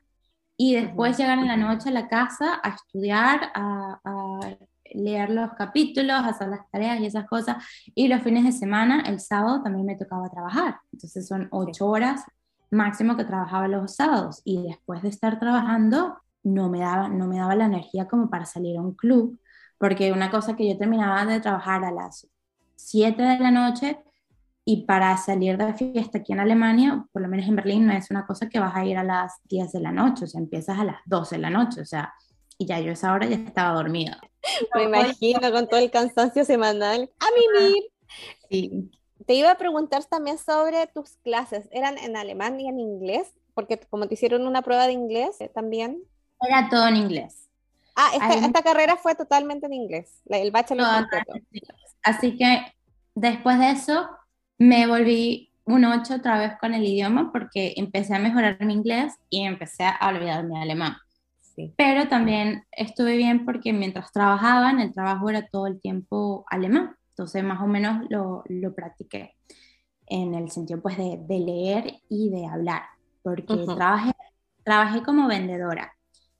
[0.56, 4.40] Y después llegar en la noche a la casa a estudiar, a, a
[4.96, 7.64] leer los capítulos, hacer las tareas y esas cosas.
[7.94, 10.80] Y los fines de semana, el sábado también me tocaba trabajar.
[10.92, 12.24] Entonces son ocho horas
[12.72, 14.42] máximo que trabajaba los sábados.
[14.44, 18.46] Y después de estar trabajando, no me daba, no me daba la energía como para
[18.46, 19.40] salir a un club.
[19.78, 22.28] Porque una cosa que yo terminaba de trabajar a las
[22.76, 24.00] 7 de la noche
[24.64, 28.10] y para salir de fiesta aquí en Alemania, por lo menos en Berlín, no es
[28.10, 30.80] una cosa que vas a ir a las 10 de la noche, o sea, empiezas
[30.80, 32.14] a las 12 de la noche, o sea,
[32.58, 34.20] y ya yo esa hora ya estaba dormida.
[34.76, 37.10] Me imagino con todo el cansancio semanal.
[37.20, 37.26] A
[37.60, 37.84] mimir.
[38.50, 38.92] Sí.
[39.26, 41.68] Te iba a preguntar también sobre tus clases.
[41.72, 43.34] ¿Eran en alemán y en inglés?
[43.54, 46.04] Porque como te hicieron una prueba de inglés eh, también.
[46.42, 47.50] Era todo en inglés.
[47.96, 48.12] Ah,
[48.44, 51.08] esta, carrera fue totalmente en inglés, el bachelor
[52.04, 52.74] Así que
[53.16, 54.10] después de eso
[54.58, 59.14] me volví un 8 otra vez con el idioma porque empecé a mejorar mi inglés
[59.30, 60.98] y empecé a olvidar mi alemán.
[61.78, 66.96] Pero también estuve bien porque mientras trabajaba, en el trabajo era todo el tiempo alemán.
[67.10, 69.36] Entonces, más o menos lo, lo practiqué
[70.08, 72.84] en el sentido pues de, de leer y de hablar,
[73.24, 74.12] porque trabajé,
[74.64, 75.94] trabajé como vendedora.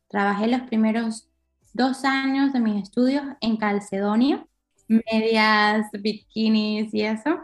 [0.08, 1.30] Trabajé los primeros
[1.74, 4.46] dos años de mis estudios en Calcedonia,
[4.88, 7.40] medias, bikinis y eso.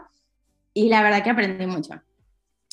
[0.74, 2.00] Y la verdad que aprendí mucho.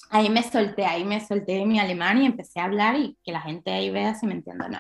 [0.09, 3.41] Ahí me solté, ahí me solté mi alemán y empecé a hablar y que la
[3.41, 4.79] gente ahí vea si me entiendo o no.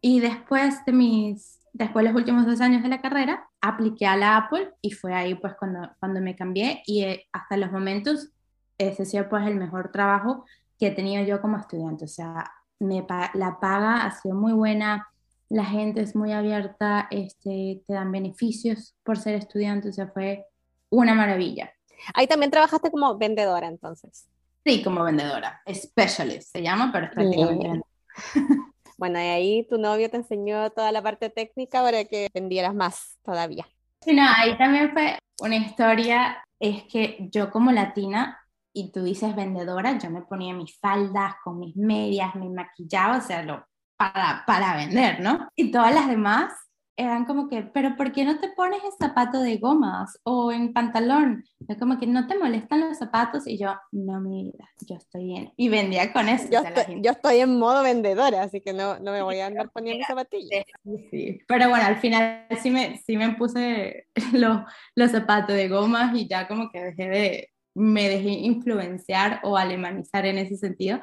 [0.00, 4.16] Y después de mis, después de los últimos dos años de la carrera, apliqué a
[4.16, 8.30] la Apple y fue ahí pues cuando, cuando me cambié y eh, hasta los momentos
[8.78, 10.44] ese ha sido pues el mejor trabajo
[10.78, 12.04] que he tenido yo como estudiante.
[12.04, 15.08] O sea, me, la paga ha sido muy buena,
[15.48, 20.46] la gente es muy abierta, este, te dan beneficios por ser estudiante, o sea, fue
[20.90, 21.72] una maravilla.
[22.14, 24.28] Ahí también trabajaste como vendedora entonces.
[24.66, 27.82] Sí, como vendedora, specialist se llama, pero es prácticamente
[28.98, 33.16] Bueno, y ahí tu novio te enseñó toda la parte técnica para que vendieras más
[33.22, 33.64] todavía.
[34.00, 38.40] Sí, no, ahí también fue una historia, es que yo como latina,
[38.72, 43.20] y tú dices vendedora, yo me ponía mis faldas con mis medias, me maquillaba, o
[43.20, 43.64] sea, lo,
[43.96, 45.48] para, para vender, ¿no?
[45.54, 46.52] Y todas las demás
[46.96, 50.72] eran como que, pero ¿por qué no te pones en zapato de gomas o en
[50.72, 51.44] pantalón?
[51.60, 55.24] Yo como que no te molestan los zapatos y yo, no, mi vida, yo estoy
[55.24, 55.52] bien.
[55.56, 56.48] Y vendía con eso.
[56.50, 59.70] Yo, estoy, yo estoy, en modo vendedora, así que no, no me voy a andar
[59.70, 60.64] poniendo zapatillas.
[61.10, 64.62] Sí, Pero bueno, al final sí me, sí me puse los,
[64.94, 70.24] los zapatos de gomas y ya como que dejé de, me dejé influenciar o alemanizar
[70.24, 70.98] en ese sentido,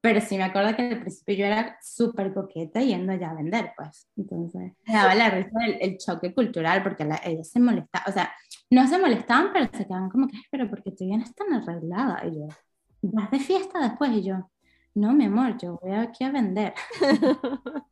[0.00, 3.72] pero sí me acuerdo que al principio yo era súper coqueta yendo ya a vender,
[3.76, 4.08] pues.
[4.16, 8.32] Entonces, me daba la risa el, choque cultural, porque la, ellas se molestaban, o sea,
[8.70, 12.24] no se molestaban, pero se quedaban como que, pero porque tú vienes tan arreglada.
[12.26, 12.46] Y yo,
[13.02, 14.12] vas de fiesta después.
[14.12, 14.48] Y yo,
[14.94, 16.74] no, mi amor, yo voy aquí a vender.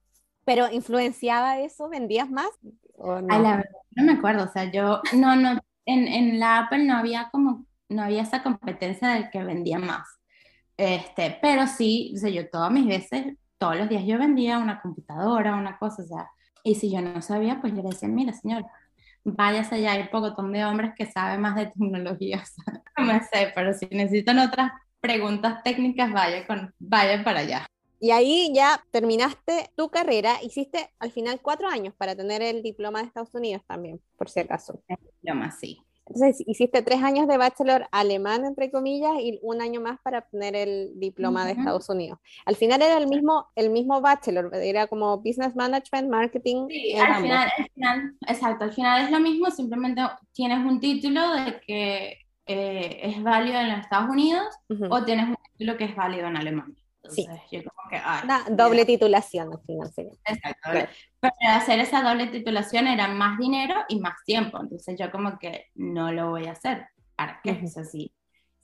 [0.44, 1.88] ¿Pero influenciaba eso?
[1.88, 2.50] ¿Vendías más?
[2.98, 3.26] ¿o no?
[3.26, 6.96] la verdad, no me acuerdo, o sea, yo, no, no, en, en la Apple no
[6.96, 10.16] había como, no había esa competencia del que vendía más
[10.76, 14.80] este, pero sí, o sea, yo todas mis veces, todos los días yo vendía una
[14.80, 16.30] computadora, una cosa, o sea,
[16.62, 18.64] y si yo no sabía, pues yo le decía, mira, señor,
[19.24, 23.04] váyase allá, hay un pocotón de hombres que saben más de tecnología, o sea, no
[23.04, 27.66] me sé, pero si necesitan otras preguntas técnicas, vaya, con, vaya para allá.
[27.98, 33.00] Y ahí ya terminaste tu carrera, hiciste al final cuatro años para tener el diploma
[33.00, 34.82] de Estados Unidos también, por si acaso.
[34.86, 35.85] El diploma, sí.
[36.06, 40.54] Entonces hiciste tres años de bachelor alemán, entre comillas, y un año más para obtener
[40.54, 42.18] el diploma de Estados Unidos.
[42.44, 46.68] Al final era el mismo, el mismo bachelor, era como Business Management, Marketing.
[46.68, 51.32] Sí, al final, al final, exacto, al final es lo mismo, simplemente tienes un título
[51.32, 54.46] de que eh, es válido en los Estados Unidos
[54.88, 57.26] o tienes un título que es válido en Alemania sí.
[58.24, 59.90] Una doble titulación al final
[60.24, 60.70] Exacto.
[61.20, 64.58] Pero hacer esa doble titulación era más dinero y más tiempo.
[64.60, 66.86] Entonces yo como que no lo voy a hacer.
[67.16, 67.50] ¿Para qué?
[67.62, 68.12] es así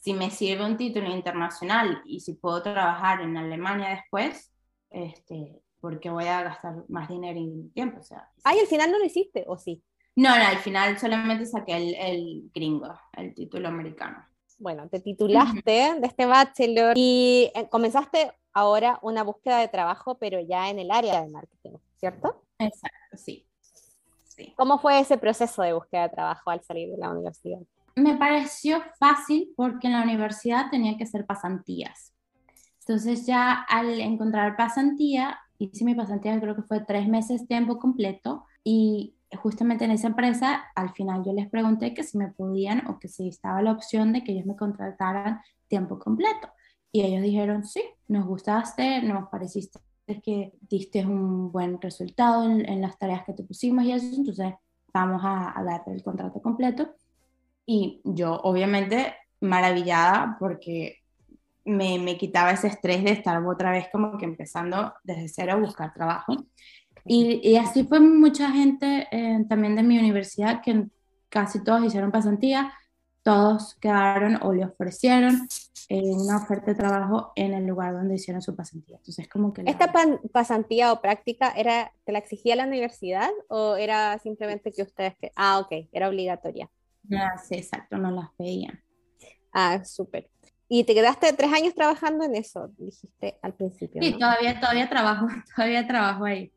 [0.02, 4.52] si me sirve un título internacional y si puedo trabajar en Alemania después,
[4.90, 8.00] este, porque voy a gastar más dinero y tiempo.
[8.00, 9.80] O sea, Ay, al final no lo hiciste, ¿o sí?
[10.16, 14.26] No, no, al final solamente saqué el, el gringo, el título americano
[14.62, 20.40] bueno, te titulaste de este bachelor y eh, comenzaste ahora una búsqueda de trabajo, pero
[20.40, 22.44] ya en el área de marketing, ¿cierto?
[22.58, 23.46] Exacto, sí.
[24.24, 24.54] sí.
[24.56, 27.58] ¿Cómo fue ese proceso de búsqueda de trabajo al salir de la universidad?
[27.96, 32.14] Me pareció fácil porque en la universidad tenía que hacer pasantías.
[32.80, 38.44] Entonces ya al encontrar pasantía, hice mi pasantía creo que fue tres meses tiempo completo
[38.64, 42.98] y justamente en esa empresa, al final yo les pregunté que si me podían o
[42.98, 46.48] que si estaba la opción de que ellos me contrataran tiempo completo.
[46.90, 49.80] Y ellos dijeron, sí, nos gustaste, nos pareciste
[50.22, 54.52] que diste un buen resultado en, las tareas que te pusimos y eso, entonces
[54.92, 56.94] vamos a, a darte el contrato completo.
[57.64, 61.02] Y yo, obviamente, maravillada porque
[61.64, 65.56] me, me, quitaba ese estrés de estar otra vez como que empezando desde cero a
[65.56, 66.34] buscar trabajo.
[67.04, 70.86] Y, así fue mucha gente eh, también de mi universidad que
[71.28, 72.72] casi todos hicieron pasantía,
[73.22, 75.48] todos quedaron o le ofrecieron
[75.88, 78.96] eh, una oferta de trabajo en el lugar donde hicieron su pasantía.
[78.98, 79.62] Entonces, como que...
[79.66, 79.92] ¿Esta
[80.32, 85.16] pasantía o práctica era, te la exigía la universidad o era simplemente que ustedes...
[85.16, 85.32] Que...
[85.36, 86.70] Ah, ok, era obligatoria.
[87.12, 88.82] Ah, sí, exacto, no las veían.
[89.52, 90.30] Ah, súper.
[90.68, 94.02] Y te quedaste tres años trabajando en eso, dijiste al principio.
[94.02, 96.52] Sí, todavía, todavía trabajo, todavía trabajo ahí.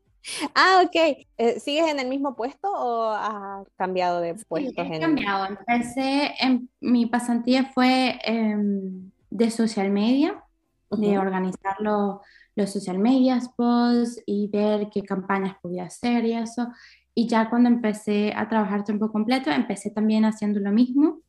[0.54, 1.26] Ah, ok.
[1.38, 4.82] Eh, ¿Sigues en el mismo puesto o has cambiado de puesto?
[4.82, 5.46] Sí, he cambiado.
[5.46, 10.42] Empecé, en, mi pasantía fue em, de social media,
[10.90, 16.68] de organizar los social media posts y ver qué campañas podía hacer y eso.
[17.14, 21.20] Y ya cuando empecé a trabajar tiempo completo, empecé también haciendo lo mismo.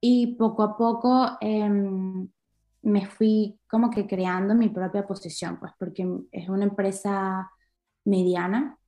[0.00, 2.28] Y poco a poco em,
[2.82, 7.50] me fui como que creando mi propia posición, pues porque es una empresa
[8.06, 8.78] mediana.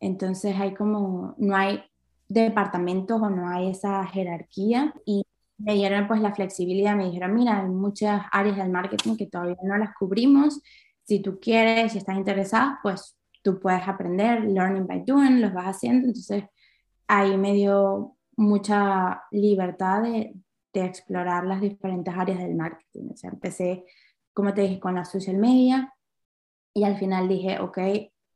[0.00, 1.82] Entonces hay como, no hay
[2.28, 4.94] departamentos o no hay esa jerarquía.
[5.04, 5.24] Y
[5.58, 9.56] me dieron pues la flexibilidad, me dijeron, mira, hay muchas áreas del marketing que todavía
[9.62, 10.62] no las cubrimos,
[11.02, 15.76] si tú quieres, si estás interesada, pues tú puedes aprender, learning by doing, los vas
[15.76, 16.44] haciendo, entonces
[17.08, 20.34] ahí me dio mucha libertad de,
[20.72, 23.84] de explorar las diferentes áreas del marketing, o sea, empecé,
[24.32, 25.92] como te dije, con la social media
[26.74, 27.78] y al final dije, ok,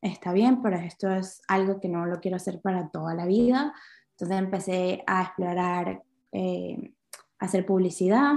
[0.03, 3.73] está bien, pero esto es algo que no lo quiero hacer para toda la vida,
[4.11, 6.93] entonces empecé a explorar eh,
[7.39, 8.35] hacer publicidad,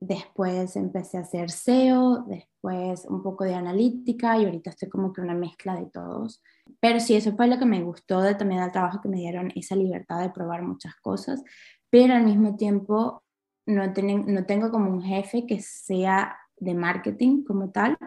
[0.00, 5.20] después empecé a hacer SEO, después un poco de analítica y ahorita estoy como que
[5.20, 6.42] una mezcla de todos.
[6.80, 9.52] Pero sí, eso fue lo que me gustó de, también del trabajo que me dieron,
[9.54, 11.42] esa libertad de probar muchas cosas,
[11.90, 13.22] pero al mismo tiempo
[13.66, 17.98] no, no tengo como un jefe que sea de marketing como tal,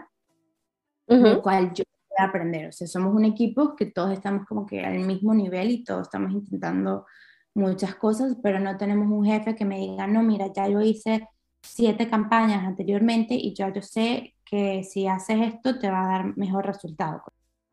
[1.07, 1.83] lo cual yo
[2.17, 2.67] a aprender.
[2.67, 6.03] O sea, somos un equipo que todos estamos como que al mismo nivel y todos
[6.03, 7.05] estamos intentando
[7.53, 11.27] muchas cosas, pero no tenemos un jefe que me diga, no, mira, ya yo hice
[11.61, 16.37] siete campañas anteriormente y ya yo sé que si haces esto te va a dar
[16.37, 17.23] mejor resultado.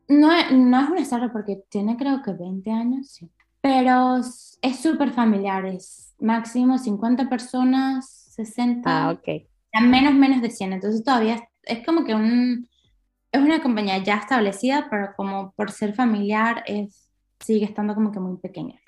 [0.08, 3.30] No, no es un startup porque tiene creo que 20 años, sí.
[3.60, 8.82] Pero es súper familiar, es máximo 50 personas, 60.
[8.86, 9.28] Ah, ok.
[9.82, 10.72] menos, menos de 100.
[10.72, 12.68] Entonces todavía es como que un,
[13.32, 17.08] es una compañía ya establecida, pero como por ser familiar es,
[17.40, 18.80] sigue estando como que muy pequeña.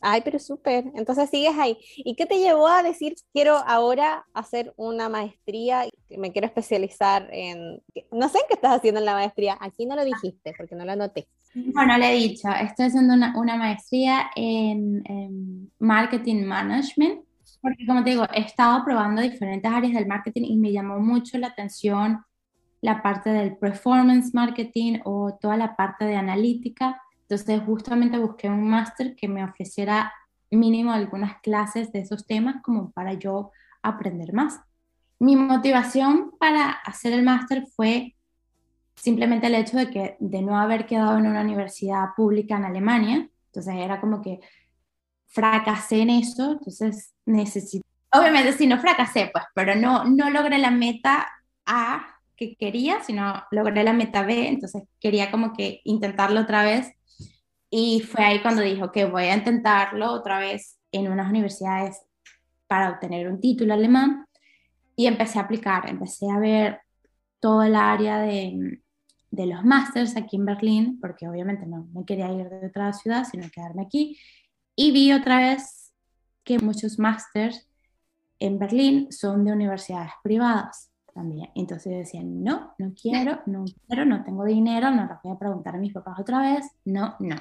[0.00, 0.84] Ay, pero súper.
[0.94, 1.78] Entonces sigues ahí.
[1.96, 5.84] ¿Y qué te llevó a decir, quiero ahora hacer una maestría,
[6.16, 7.82] me quiero especializar en,
[8.12, 10.84] no sé en qué estás haciendo en la maestría, aquí no lo dijiste porque no
[10.84, 11.26] lo anoté.
[11.54, 17.24] Bueno, le he dicho, estoy haciendo una, una maestría en, marketing management,
[17.62, 21.38] porque como te digo, he estado probando diferentes áreas del marketing y me llamó mucho
[21.38, 22.20] la atención
[22.80, 27.00] la parte del performance marketing o toda la parte de analítica.
[27.22, 30.12] Entonces justamente busqué un máster que me ofreciera
[30.50, 33.50] mínimo algunas clases de esos temas como para yo
[33.82, 34.60] aprender más.
[35.18, 38.14] Mi motivación para hacer el máster fue
[38.94, 43.28] simplemente el hecho de que de no haber quedado en una universidad pública en Alemania,
[43.46, 44.40] entonces era como que
[45.26, 50.70] fracasé en eso, entonces necesito, obviamente si no fracasé, pues, pero no, no logré la
[50.70, 51.28] meta
[51.66, 56.92] A que quería, sino logré la meta B, entonces quería como que intentarlo otra vez
[57.70, 62.00] y fue ahí cuando dijo que voy a intentarlo otra vez en unas universidades
[62.68, 64.26] para obtener un título alemán.
[64.94, 66.80] Y empecé a aplicar, empecé a ver
[67.40, 68.80] todo el área de,
[69.30, 73.24] de los másters aquí en Berlín, porque obviamente no me quería ir de otra ciudad,
[73.30, 74.18] sino quedarme aquí.
[74.74, 75.92] Y vi otra vez
[76.44, 77.68] que muchos másters
[78.38, 81.50] en Berlín son de universidades privadas también.
[81.54, 85.74] Entonces decía, no, no quiero, no quiero, no tengo dinero, no lo voy a preguntar
[85.74, 87.36] a mis papás otra vez, no, no.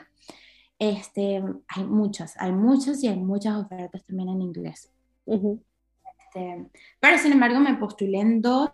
[0.80, 4.92] Este, hay muchas, hay muchas y hay muchas ofertas también en inglés.
[5.26, 6.70] este,
[7.00, 8.72] pero sin embargo me postulé en dos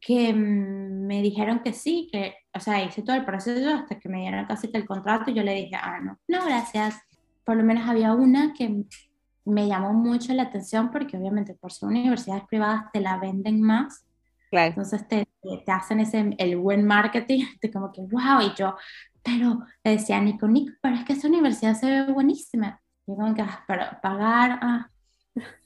[0.00, 4.20] que me dijeron que sí, que, o sea, hice todo el proceso hasta que me
[4.20, 6.96] dieron casi que el contrato y yo le dije, ah, no, no, gracias.
[7.44, 8.84] Por lo menos había una que
[9.48, 14.04] me llamó mucho la atención porque obviamente por ser universidades privadas te la venden más.
[14.50, 14.68] Claro.
[14.68, 15.28] Entonces te,
[15.64, 18.76] te, hacen ese, el buen marketing, te como que, wow, y yo,
[19.22, 22.80] pero le decía Nico, Nico, pero es que esa universidad se ve buenísima.
[23.06, 24.90] Y como que, ah, para pagar, ah.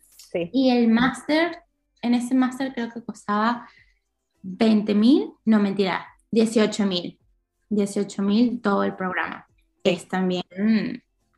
[0.08, 0.50] Sí.
[0.52, 1.58] Y el máster,
[2.00, 3.68] en ese máster creo que costaba
[4.42, 7.18] 20 mil, no mentira, 18 mil.
[7.68, 9.46] 18 mil todo el programa.
[9.84, 10.42] Es también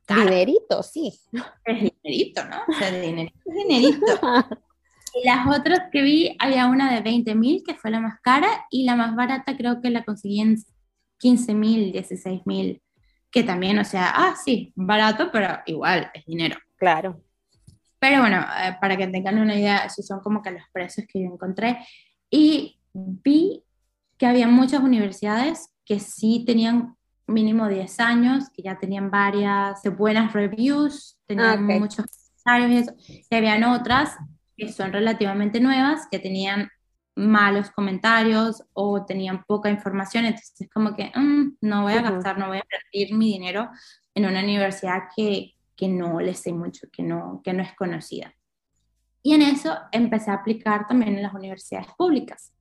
[0.09, 1.13] Dinerito, sí.
[1.65, 2.57] Es dinerito, ¿no?
[2.69, 4.07] O sea, dinerito, dinerito.
[5.15, 8.67] y las otras que vi, había una de 20 mil, que fue la más cara,
[8.71, 10.57] y la más barata creo que la conseguí en
[11.19, 12.83] 15 mil, 16 mil,
[13.31, 16.59] que también, o sea, ah, sí, barato, pero igual es dinero.
[16.77, 17.21] Claro.
[17.99, 21.23] Pero bueno, eh, para que tengan una idea, esos son como que los precios que
[21.23, 21.79] yo encontré.
[22.31, 23.65] Y vi
[24.19, 26.94] que había muchas universidades que sí tenían
[27.27, 32.07] mínimo 10 años, que ya tenían varias buenas reviews, tenían ah, muchos
[32.45, 34.17] comentarios y habían otras
[34.57, 36.69] que son relativamente nuevas, que tenían
[37.17, 42.39] malos comentarios o tenían poca información, entonces es como que mm, no voy a gastar,
[42.39, 43.71] no voy a invertir mi dinero
[44.15, 48.35] en una universidad que, que no le sé mucho, que no, que no es conocida.
[49.23, 52.53] Y en eso empecé a aplicar también en las universidades públicas.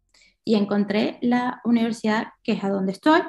[0.45, 3.22] Y encontré la universidad que es a donde estoy,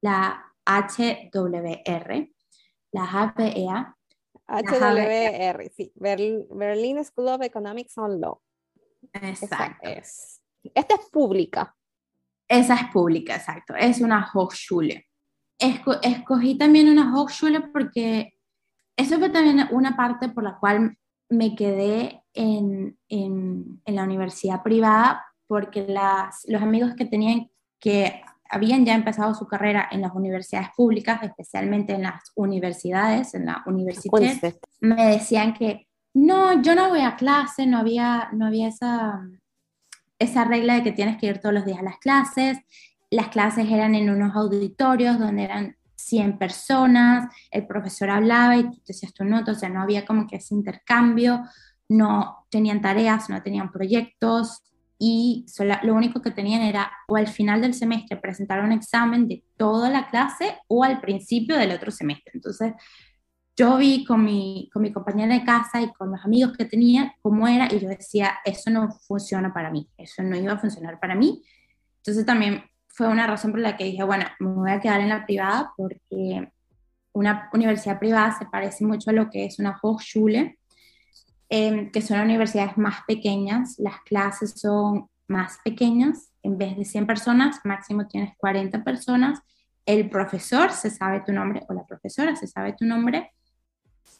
[0.00, 2.28] la HWR,
[2.92, 3.96] la HBEA.
[4.48, 8.40] HWR, sí, Berlin School of Economics and Law.
[9.12, 9.88] Exacto.
[9.88, 11.74] Esta es pública.
[12.48, 13.74] Esa es pública, exacto.
[13.74, 15.06] Es una Hochschule.
[15.58, 18.34] escogí también una Hochschule porque
[18.96, 20.96] eso fue también una parte por la cual
[21.28, 27.50] me quedé en, en, en la universidad privada porque las, los amigos que tenían
[27.80, 33.46] que habían ya empezado su carrera en las universidades públicas, especialmente en las universidades, en
[33.46, 38.68] la universidad, me decían que no, yo no voy a clase, no había, no había
[38.68, 39.20] esa,
[40.18, 42.58] esa regla de que tienes que ir todos los días a las clases.
[43.10, 48.80] Las clases eran en unos auditorios donde eran 100 personas, el profesor hablaba y tú
[48.86, 51.42] decías tu nota, o sea, no había como que ese intercambio,
[51.88, 54.62] no tenían tareas, no tenían proyectos,
[54.98, 55.44] y
[55.82, 59.90] lo único que tenían era o al final del semestre presentar un examen de toda
[59.90, 62.32] la clase o al principio del otro semestre.
[62.34, 62.72] Entonces,
[63.56, 67.14] yo vi con mi, con mi compañera de casa y con los amigos que tenía
[67.22, 71.00] cómo era y yo decía, eso no funciona para mí, eso no iba a funcionar
[71.00, 71.42] para mí.
[71.98, 75.08] Entonces también fue una razón por la que dije, bueno, me voy a quedar en
[75.08, 76.50] la privada porque
[77.12, 80.58] una universidad privada se parece mucho a lo que es una Hochschule,
[81.48, 87.06] Em, que son universidades más pequeñas, las clases son más pequeñas, en vez de 100
[87.06, 89.40] personas, máximo tienes 40 personas,
[89.84, 93.30] el profesor se sabe tu nombre o la profesora se sabe tu nombre,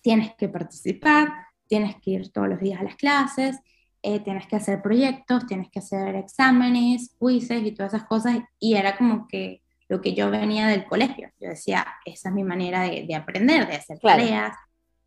[0.02, 1.32] tienes que participar,
[1.66, 3.58] tienes que ir todos los días a las clases,
[4.02, 8.74] eh, tienes que hacer proyectos, tienes que hacer exámenes, quizzes y todas esas cosas, y
[8.74, 12.82] era como que lo que yo venía del colegio, yo decía, esa es mi manera
[12.82, 14.56] de, aprender, de hacer tareas,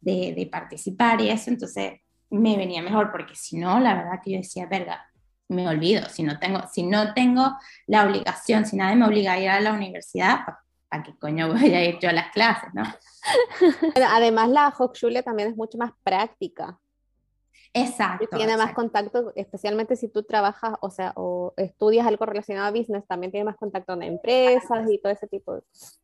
[0.01, 1.93] de, de participar y eso, entonces
[2.29, 5.05] me venía mejor, porque si no, la verdad que yo decía, verga,
[5.47, 7.57] me olvido, si no tengo, si no tengo
[7.87, 10.41] la obligación, si nadie me obliga a ir a la universidad,
[10.87, 12.83] ¿para qué coño voy a ir yo a las clases, no?
[14.09, 16.79] Además, la Hochschule también es mucho más práctica.
[17.73, 18.35] Exacto.
[18.35, 23.05] Tiene más contacto, especialmente si tú trabajas, o sea, o estudias algo relacionado a business,
[23.07, 26.01] también tiene más contacto con empresas y todo ese tipo de cosas.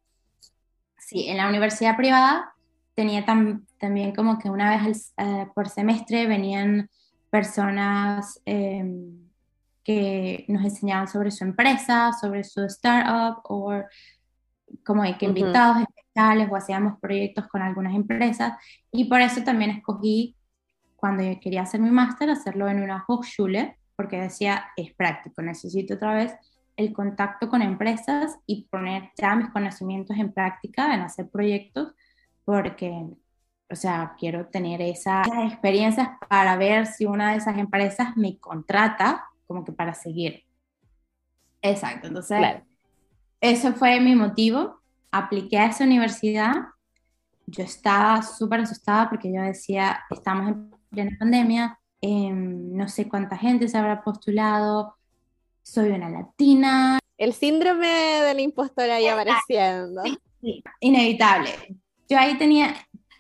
[0.97, 2.54] Sí, en la universidad privada
[2.95, 6.89] tenía también como que una vez eh, por semestre venían
[7.29, 9.29] personas em,
[9.83, 13.73] que nos enseñaban sobre su empresa, sobre su startup, o
[14.83, 18.53] como hay que invitados especiales o hacíamos proyectos con algunas empresas.
[18.91, 20.35] Y por eso también escogí,
[20.95, 25.95] cuando yo quería hacer mi máster, hacerlo en una Hochschule, porque decía, es práctico, necesito
[25.95, 26.33] otra vez
[26.77, 31.93] el contacto con empresas y poner ya mis conocimientos en práctica, en hacer proyectos
[32.45, 33.07] porque,
[33.69, 39.25] o sea, quiero tener esas experiencias para ver si una de esas empresas me contrata
[39.47, 40.43] como que para seguir.
[41.61, 42.61] Exacto, entonces,
[43.41, 44.79] eso fue mi motivo.
[45.11, 46.53] Apliqué a esa universidad.
[47.47, 53.37] Yo estaba súper asustada porque yo decía, estamos en plena pandemia, em, no sé cuánta
[53.37, 54.95] gente se habrá postulado,
[55.63, 56.99] soy una latina.
[57.17, 60.03] El síndrome de la impostora ahí apareciendo.
[60.41, 61.51] sí, inevitable
[62.09, 62.75] yo ahí tenía,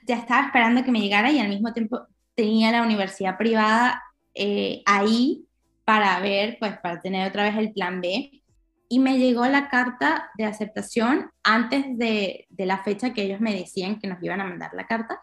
[0.07, 2.01] ya estaba esperando que me llegara y al mismo tiempo
[2.35, 4.01] tenía la universidad privada
[4.33, 5.45] eh, ahí
[5.85, 8.31] para ver, pues para tener otra vez el plan B.
[8.87, 13.55] Y me llegó la carta de aceptación antes de, de la fecha que ellos me
[13.55, 15.19] decían que nos iban a mandar la carta.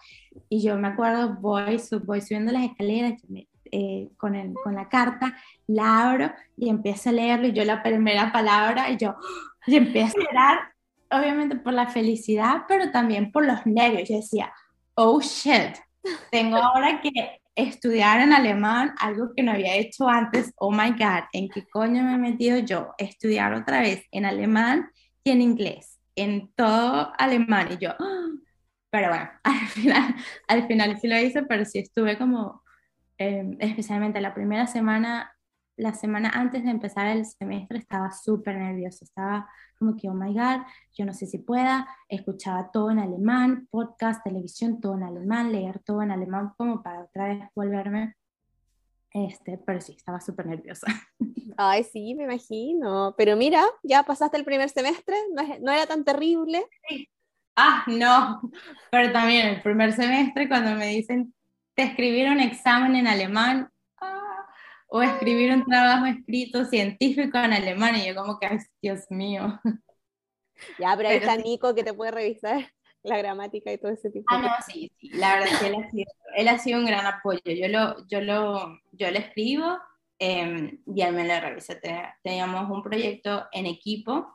[0.48, 3.22] Y yo me acuerdo, voy, voy subiendo las escaleras
[3.70, 5.34] eh, con, el, con la carta,
[5.66, 9.14] la abro y empiezo a leerlo y yo la primera palabra y yo
[9.66, 10.71] y empiezo a llorar
[11.12, 14.08] obviamente por la felicidad, pero también por los nervios.
[14.08, 14.52] Yo decía,
[14.94, 15.76] oh shit,
[16.30, 20.52] tengo ahora que estudiar en alemán, algo que no había hecho antes.
[20.56, 22.94] Oh my God, ¿en qué coño me he metido yo?
[22.98, 24.90] Estudiar otra vez en alemán
[25.24, 27.68] y en inglés, en todo alemán.
[27.72, 27.94] Y yo,
[28.90, 30.14] pero bueno, al final,
[30.48, 32.62] al final sí lo hice, pero sí estuve como,
[33.18, 35.31] em, especialmente la primera semana,
[35.76, 39.48] la semana antes de empezar el semestre, estaba súper nerviosa, estaba
[39.78, 40.62] como que, oh my God,
[40.94, 45.80] yo no sé si pueda, escuchaba todo en alemán, podcast, televisión, todo en alemán, leer
[45.80, 48.14] todo en alemán, como para otra vez volverme,
[49.14, 50.86] este, pero sí, estaba súper nerviosa.
[51.56, 56.04] Ay, sí, me imagino, pero mira, ya pasaste el primer semestre, no, no era tan
[56.04, 56.64] terrible.
[57.56, 58.40] Ah, no,
[58.90, 61.34] pero también el primer semestre cuando me dicen,
[61.74, 63.68] te escribieron examen en alemán,
[64.94, 69.58] o escribir un trabajo escrito científico en alemán y yo como que, ay, Dios mío.
[70.78, 72.72] Ya, pero ahí está Nico que te puede revisar
[73.02, 74.26] la gramática y todo ese tipo.
[74.28, 75.66] Ah, no, sí, sí, la verdad es que
[76.36, 77.40] él ha sido, un gran apoyo.
[77.46, 79.76] Yo lo, yo lo, yo lo escribo
[80.20, 81.74] em, y él me lo revisa.
[82.22, 84.28] Teníamos un proyecto en equipo,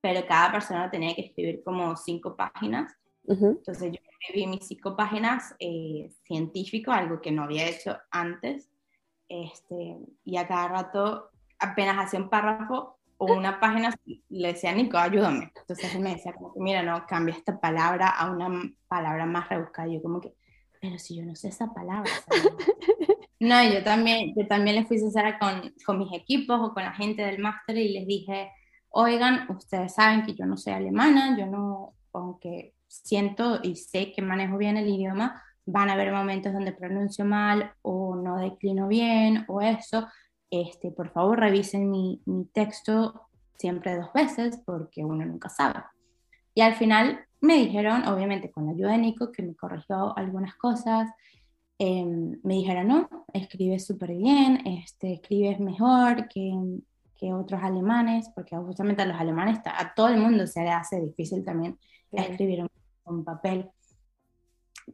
[0.00, 2.94] pero cada persona tenía que escribir como cinco páginas.
[3.26, 8.70] Entonces yo escribí mis cinco páginas eh, científico, algo que no había hecho antes
[9.28, 13.94] este, y a cada rato apenas hacía un párrafo, o una página,
[14.28, 15.52] le decía, Nico, ayúdame.
[15.54, 18.48] Entonces él me decía, como que, mira, no, cambia esta palabra a una
[18.86, 19.88] palabra más rebuscada.
[19.88, 20.34] Yo como que,
[20.80, 22.10] pero si yo no sé esa palabra.
[23.40, 26.92] no, yo también, yo también les fui sincera con, con mis equipos o con la
[26.92, 28.50] gente del máster y les dije,
[28.90, 34.22] oigan, ustedes saben que yo no soy alemana, yo no, aunque siento y sé que
[34.22, 39.44] manejo bien el idioma, van a haber momentos donde pronuncio mal o no declino bien
[39.48, 40.06] o eso.
[40.50, 45.82] Este, por favor, revisen mi, mi texto siempre dos veces porque uno nunca sabe.
[46.54, 50.54] Y al final me dijeron, obviamente con la ayuda de Nico, que me corrigió algunas
[50.56, 51.10] cosas,
[51.78, 56.52] em, me dijeron, no, escribes súper bien, este, escribes mejor que,
[57.16, 61.00] que, otros alemanes, porque justamente a los alemanes, a todo el mundo se le hace
[61.00, 61.78] difícil también
[62.10, 62.66] escribir
[63.04, 63.70] un, papel.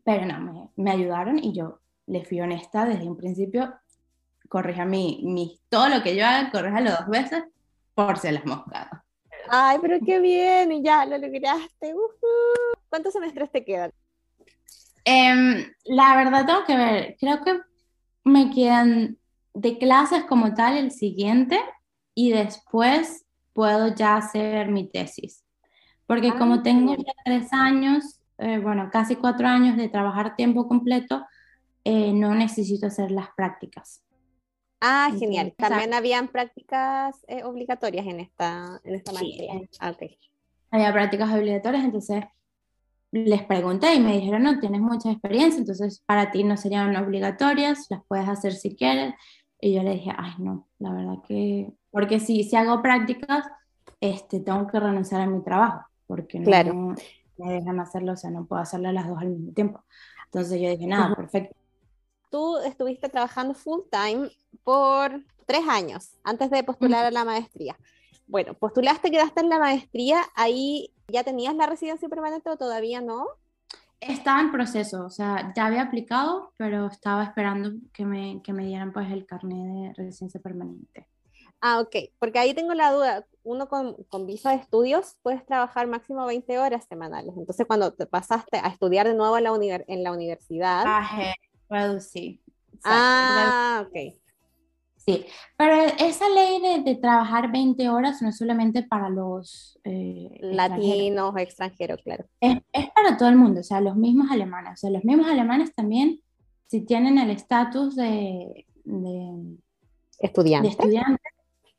[0.05, 3.75] Pero no, me, me, ayudaron y yo le fui honesta desde un principio,
[4.49, 7.45] corrija mi, mi, todo lo que yo haga, corríjalo dos veces
[7.95, 9.03] por si las moscadas.
[9.49, 11.95] Ay, pero qué bien, y ya lo lograste.
[12.89, 13.93] ¿Cuántos semestres te quedan?
[15.05, 17.61] Em, la verdad tengo que ver, creo que
[18.25, 19.19] me quedan
[19.53, 21.61] de clases como tal el siguiente
[22.15, 25.45] y después puedo ya hacer mi tesis.
[26.07, 30.67] Porque ah, como tengo ya tres años, eh, bueno, casi cuatro años de trabajar tiempo
[30.69, 31.25] completo,
[31.85, 34.03] eh, no necesito hacer las prácticas.
[34.81, 35.55] Ah, genial.
[35.57, 39.55] También habían prácticas eh, obligatorias en esta, en esta materia.
[39.81, 39.95] Ah,
[40.71, 42.25] Había prácticas obligatorias, entonces
[43.11, 47.87] les pregunté y me dijeron, no, tienes mucha experiencia, entonces para ti no serían obligatorias,
[47.89, 49.15] las puedes hacer si quieres.
[49.61, 53.47] Y yo le dije, ay, no, la verdad que, porque si, si hago prácticas,
[54.01, 56.95] este, tengo que renunciar a mi trabajo, porque no claro.
[57.37, 59.85] Me dejan hacerlo, o sea, no puedo hacerlo las dos al mismo tiempo.
[60.27, 61.57] Entonces yo dije, nada, perfecto
[62.35, 64.29] tú estuviste trabajando full time
[64.65, 67.77] por tres años antes de postular a la maestría.
[68.27, 73.25] Bueno, postulaste, quedaste en la maestría, ahí ya tenías la residencia permanente o todavía no?
[74.01, 78.67] Estaba en proceso, o sea, ya había aplicado, pero estaba esperando que me, que me
[78.67, 81.07] dieran pues el carnet de residencia permanente.
[81.67, 85.87] Ah, ok, porque ahí tengo la duda, uno con, con, visa de estudios puedes trabajar
[85.87, 90.03] máximo 20 horas semanales, entonces cuando te pasaste a estudiar de nuevo en la, en
[90.05, 90.85] la universidad...
[90.87, 91.33] Ah,
[91.71, 92.39] Reducir.
[92.85, 94.15] Ah, ok.
[94.99, 95.25] Sí,
[95.57, 101.33] pero esa ley de, de, trabajar 20 horas no es solamente para los eh, latinos
[101.35, 102.27] o extranjeros, claro.
[102.41, 104.75] Es, es, para todo el mundo, o sea, los mismos alemanes.
[104.75, 106.21] O sea, los mismos alemanes también,
[106.67, 109.57] si tienen el estatus de, de,
[110.21, 110.69] estudiante.
[110.69, 111.23] de estudiante,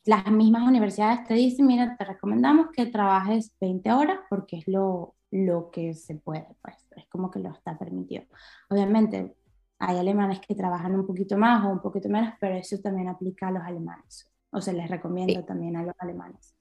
[0.05, 5.15] las mismas universidades te dicen, mira, te recomendamos que trabajes 20 horas porque es lo,
[5.31, 8.23] lo que se puede, pues, es como que lo está permitido.
[8.69, 9.35] Obviamente,
[9.79, 13.47] hay alemanes que trabajan un poquito más o un poquito menos, pero eso también aplica
[13.47, 14.31] a los alemanes.
[14.51, 16.55] O se les recomienda también a los alemanes.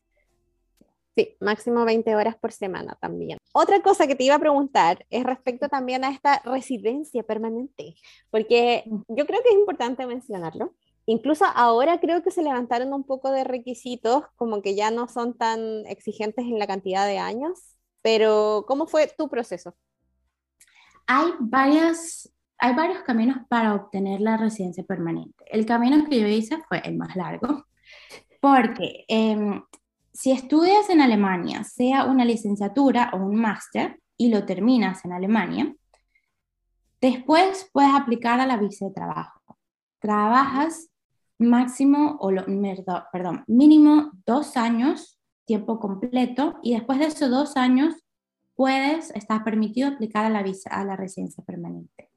[1.17, 3.39] Sí, máximo 20 horas por semana también.
[3.53, 7.95] Otra cosa que te iba a preguntar es respecto también a esta residencia permanente,
[8.31, 10.75] porque yo creo que es importante mencionarlo.
[11.07, 15.37] Incluso ahora creo que se levantaron un poco de requisitos, como que ya no son
[15.37, 19.75] tan exigentes en la cantidad de años, pero ¿cómo fue tu proceso?
[21.07, 25.45] Hay varias hay varios caminos para obtener la residencia permanente.
[25.47, 27.67] El camino que yo hice fue el más largo,
[28.41, 29.63] porque em,
[30.13, 35.75] si estudias en Alemania, sea una licenciatura o un máster, y lo terminas en Alemania,
[37.01, 39.41] después puedes aplicar a la visa de trabajo.
[39.99, 40.89] Trabajas
[41.39, 42.45] máximo, o lo,
[43.13, 47.95] perdón, mínimo dos años, tiempo completo, y después de esos dos años
[48.55, 52.11] puedes, estás permitido aplicar a la visa, a la residencia permanente.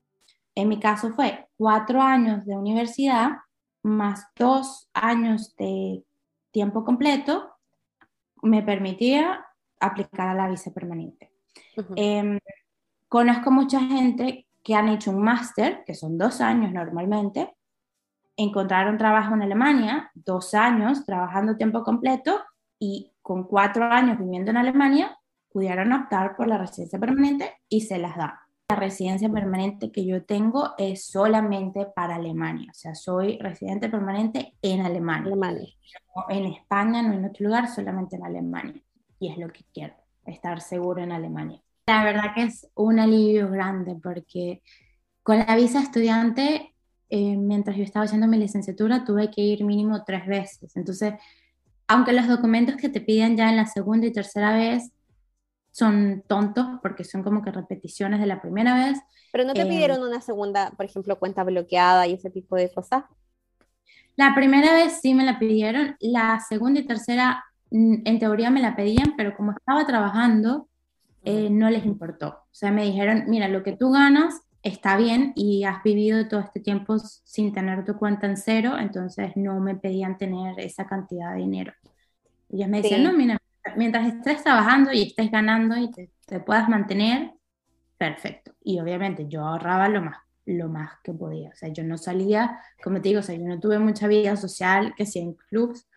[0.56, 3.32] En mi caso fue cuatro años de universidad
[3.84, 6.04] más dos años de
[6.52, 7.52] tiempo completo,
[8.42, 9.46] me permitía
[9.80, 11.32] aplicar a la visa permanente.
[11.96, 12.40] Em,
[13.08, 17.56] conozco mucha gente que han hecho un máster, que son dos años normalmente,
[18.38, 22.40] encontraron trabajo en Alemania, dos años trabajando tiempo completo
[22.80, 25.18] y con cuatro años viviendo en Alemania,
[25.52, 30.26] pudieron optar por la residencia permanente y se las da la residencia permanente que yo
[30.26, 35.34] tengo es solamente para Alemania, o sea, soy residente permanente en Alemania.
[36.30, 38.82] en España, no en otro lugar, solamente en Alemania.
[39.20, 39.94] Y es lo que quiero,
[40.26, 41.62] estar seguro en Alemania.
[41.86, 44.62] La verdad que es un alivio grande porque
[45.24, 46.76] con la visa estudiante,
[47.10, 50.76] eh, mientras yo estaba haciendo mi licenciatura, tuve que ir mínimo tres veces.
[50.76, 51.14] Entonces,
[51.88, 54.92] aunque los documentos que te piden ya en la segunda y tercera vez
[55.72, 59.00] son tontos porque son como que repeticiones de la primera vez.
[59.32, 62.72] Pero no te eh, pidieron una segunda, por ejemplo, cuenta bloqueada y ese tipo de
[62.72, 63.04] cosas.
[64.16, 68.62] La primera vez sí me la pidieron, la segunda y tercera mm, en teoría me
[68.62, 70.68] la pedían, pero como estaba trabajando,
[71.24, 72.30] eh, no les importó.
[72.30, 76.40] O sea, me dijeron, mira, lo que tú ganas está bien y has vivido todo
[76.42, 81.34] este tiempo sin tener tu cuenta en cero, entonces no me pedían tener esa cantidad
[81.34, 81.74] de dinero.
[82.50, 83.38] Ellos me decían, no, mira,
[83.76, 87.34] mientras estés trabajando y estés ganando y te, te, puedas mantener,
[87.98, 88.54] perfecto.
[88.64, 91.50] Y obviamente yo ahorraba lo más, lo más que podía.
[91.50, 94.36] O sea, yo no salía, como te digo, o sea, yo no tuve mucha vida
[94.38, 95.88] social, que sea en clubs,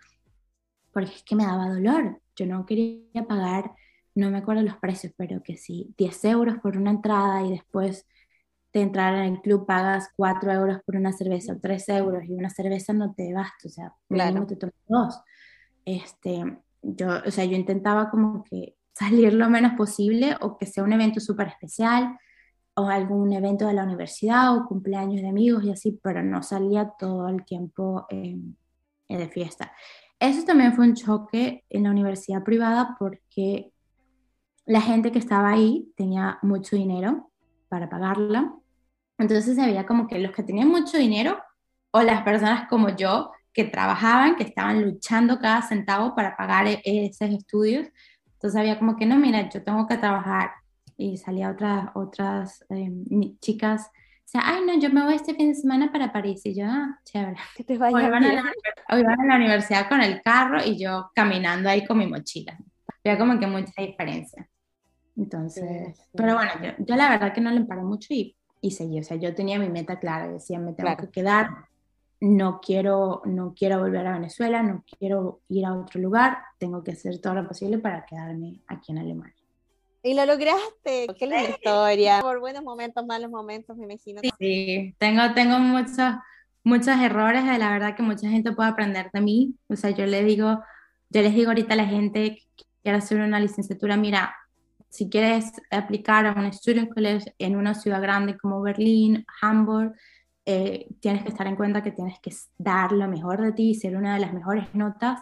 [0.92, 2.20] porque es que me daba dolor.
[2.34, 3.72] Yo no quería pagar,
[4.14, 8.06] no me acuerdo los precios, pero que sí, 10 euros por una entrada y después
[8.72, 12.32] de entrar en el club pagas 4 euros por una cerveza o 3 euros y
[12.34, 14.46] una cerveza no te basta, o sea, claro.
[14.46, 15.20] te tomas dos.
[15.84, 16.44] Este,
[16.82, 20.92] yo, o sea, yo intentaba como que salir lo menos posible o que sea un
[20.92, 22.18] evento súper especial
[22.74, 26.92] o algún evento de la universidad o cumpleaños de amigos y así, pero no salía
[26.98, 29.72] todo el tiempo de fiesta.
[30.20, 33.72] Eso también fue un choque en la universidad privada porque
[34.66, 37.30] la gente que estaba ahí tenía mucho dinero
[37.68, 38.54] para pagarla.
[39.20, 41.38] Entonces había como que los que tenían mucho dinero
[41.92, 46.80] o las personas como yo que trabajaban, que estaban luchando cada centavo para pagar e-,
[46.84, 47.86] esos estudios.
[48.32, 50.52] Entonces había como que, no, mira, yo tengo que trabajar.
[50.96, 53.04] Y salía otras, otras em,
[53.40, 56.40] chicas, o sea, ay, no, yo me voy este fin de semana para París.
[56.44, 57.36] Y yo, ah, chévere.
[57.56, 58.42] Que te vaya hoy, van a la,
[58.90, 62.56] hoy van a la universidad con el carro y yo caminando ahí con mi mochila.
[63.04, 64.48] Había como que mucha diferencia.
[65.16, 69.00] Entonces, pero bueno, yo, yo, la verdad que no le paré mucho y, y seguí.
[69.00, 71.70] O sea, yo tenía mi meta clara, decía, me tengo que quedar
[72.20, 76.92] no quiero, no quiero volver a Venezuela, no quiero ir a otro lugar, tengo que
[76.92, 79.34] hacer todo lo posible para quedarme aquí en Alemania.
[80.02, 82.20] Y lo lograste, qué linda historia.
[82.20, 84.20] Por buenos momentos, malos momentos, me imagino.
[84.38, 86.14] Sí, tengo, tengo muchos,
[86.62, 89.54] muchos errores, de la verdad que mucha gente puede aprender de mí.
[89.68, 90.62] O sea, yo le digo,
[91.10, 94.34] yo les digo ahorita a la gente que quiere hacer una licenciatura, mira,
[94.90, 99.94] si quieres aplicar a un student college en una ciudad grande como Berlín, Hamburg,
[100.44, 103.96] eh, tienes que estar en cuenta que tienes que dar lo mejor de ti, ser
[103.96, 105.20] una de las mejores notas,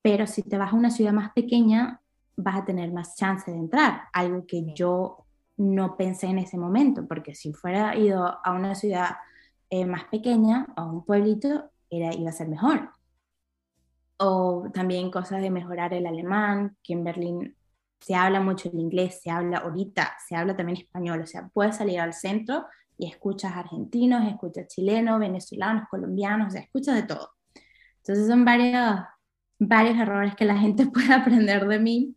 [0.00, 2.00] pero si te vas a una ciudad más pequeña,
[2.36, 5.26] vas a tener más chance de entrar, algo que yo
[5.58, 9.16] no pensé en ese momento, porque si fuera ido a una ciudad
[9.68, 12.90] eh, más pequeña, a un pueblito, era, iba a ser mejor.
[14.18, 17.55] O también cosas de mejorar el alemán, que en Berlín
[18.00, 21.76] se habla mucho el inglés, se habla ahorita, se habla también español, o sea, puedes
[21.76, 22.66] salir al centro
[22.98, 27.30] y escuchas argentinos, escuchas chilenos, venezolanos, colombianos, o sea, escuchas de todo.
[27.98, 29.00] Entonces son varios,
[29.58, 32.16] varios errores que la gente puede aprender de mí,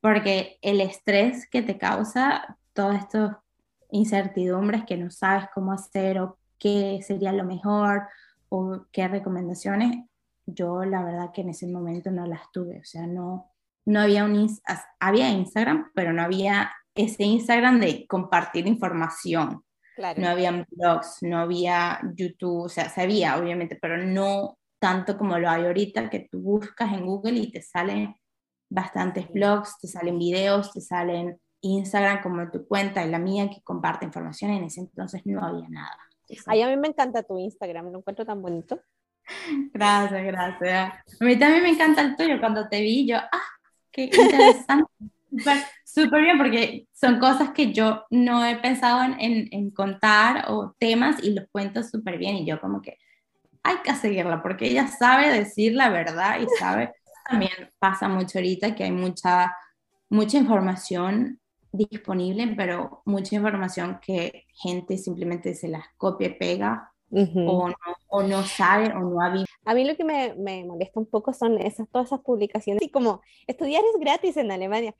[0.00, 3.36] porque el estrés que te causa todas estas
[3.90, 8.08] incertidumbres que no sabes cómo hacer o qué sería lo mejor
[8.48, 10.04] o qué recomendaciones,
[10.46, 13.53] yo la verdad que en ese momento no las tuve, o sea, no,
[13.86, 14.48] no había un,
[15.00, 19.62] había Instagram, pero no había ese Instagram de compartir información.
[20.16, 25.48] No había blogs, no había YouTube, o sea, sabía obviamente, pero no tanto como lo
[25.48, 28.14] hay ahorita, que tú buscas en Google y te salen
[28.68, 33.62] bastantes blogs, te salen videos, te salen Instagram como tu cuenta y la mía que
[33.62, 34.50] comparte información.
[34.50, 35.96] En ese entonces no había nada.
[36.46, 38.80] Ay, a mí me encanta tu Instagram, lo encuentro tan bonito.
[39.72, 40.92] Gracias, gracias.
[41.18, 42.38] A mí también me encanta el tuyo.
[42.40, 43.42] Cuando te vi, yo, ah,
[43.94, 44.90] qué interesante.
[45.84, 51.22] Súper bien, porque son cosas que yo no he pensado en, en, contar o temas
[51.22, 52.98] y los cuento súper bien y yo como que
[53.62, 56.92] hay que seguirla porque ella sabe decir la verdad y sabe,
[57.28, 59.56] también pasa mucho ahorita que hay mucha,
[60.08, 61.40] mucha información
[61.70, 67.74] disponible, pero mucha información que gente simplemente se las copia y pega o, no,
[68.08, 69.50] o, no, sabe o no ha visto.
[69.64, 72.90] A mí lo que me, me molesta un poco son esas, todas esas publicaciones, y
[72.90, 74.94] como estudiar es gratis en Alemania.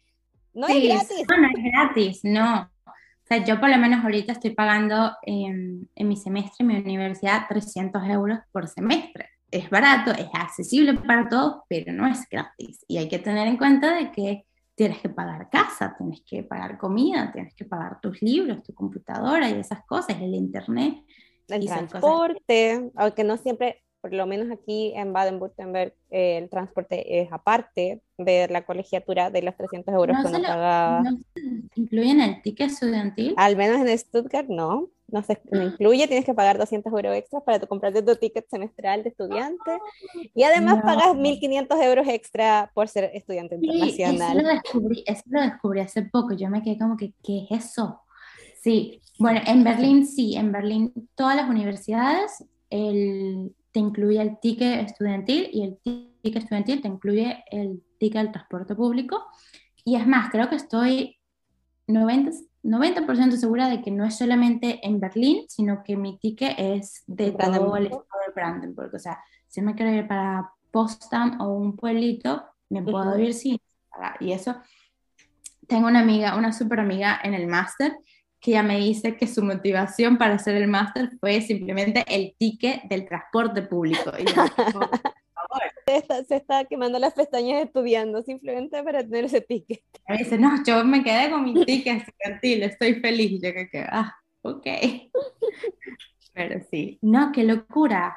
[0.52, 1.24] No es gratis.
[1.28, 2.70] No, no es gratis, no.
[2.86, 6.76] O sea, yo por lo menos ahorita estoy pagando en, en mi semestre, en mi
[6.76, 9.30] universidad, 300 euros por semestre.
[9.50, 12.84] Es barato, es accesible para todos, pero no es gratis.
[12.86, 14.44] Y hay que tener en cuenta de que
[14.74, 19.48] tienes que pagar casa, tienes que pagar comida, tienes que pagar tus libros, tu computadora
[19.48, 20.96] y esas cosas, el internet.
[21.48, 27.32] El transporte, aunque no siempre, por lo menos aquí en Baden-Württemberg, eh, el transporte es
[27.32, 31.02] aparte de la colegiatura de los 300 euros que uno pagaba.
[31.02, 31.18] ¿No
[31.74, 33.34] incluyen el ticket estudiantil?
[33.36, 34.90] Al menos en Stuttgart no.
[35.06, 35.64] No se no ah.
[35.64, 39.78] incluye, tienes que pagar 200 euros extra para tu comprarte tu ticket semestral de estudiante
[40.34, 44.38] y además pagas 1.500 euros extra por ser estudiante internacional.
[44.38, 47.66] Eso lo, descubrí, eso lo descubrí hace poco, yo me quedé como que, ¿qué es
[47.66, 48.00] eso?
[48.62, 54.86] Sí, bueno, en Berlín sí, en Berlín todas las universidades el, te incluye el ticket
[54.86, 59.24] estudiantil y el ticket estudiantil te incluye el ticket del transporte público.
[59.84, 61.18] Y es más, creo que estoy
[61.86, 62.30] 90,
[62.62, 67.32] 90% segura de que no es solamente en Berlín, sino que mi ticket es de
[67.32, 68.94] todo el estado de Brandenburg.
[68.94, 73.58] O sea, si me quiero ir para Potsdam o un pueblito, me puedo ir sin
[74.20, 74.56] Y eso,
[75.68, 77.96] tengo una amiga, una super amiga en el máster,
[78.44, 82.82] que ya me dice que su motivación para hacer el máster fue simplemente el ticket
[82.82, 84.12] del transporte público.
[84.18, 84.34] Y yo,
[86.28, 89.82] se está, quemando las pestañas estudiando simplemente para tener ese ticket.
[90.06, 93.40] Me dice, no, yo me quedé con mi ticket estudiantil, estoy feliz.
[93.42, 94.66] Yo que, ah, ok.
[96.34, 98.14] Pero sí, no, qué locura.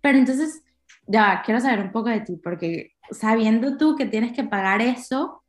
[0.00, 0.64] Pero entonces,
[1.06, 5.39] ya, quiero saber un poco de ti, porque sabiendo tú que tienes que pagar eso,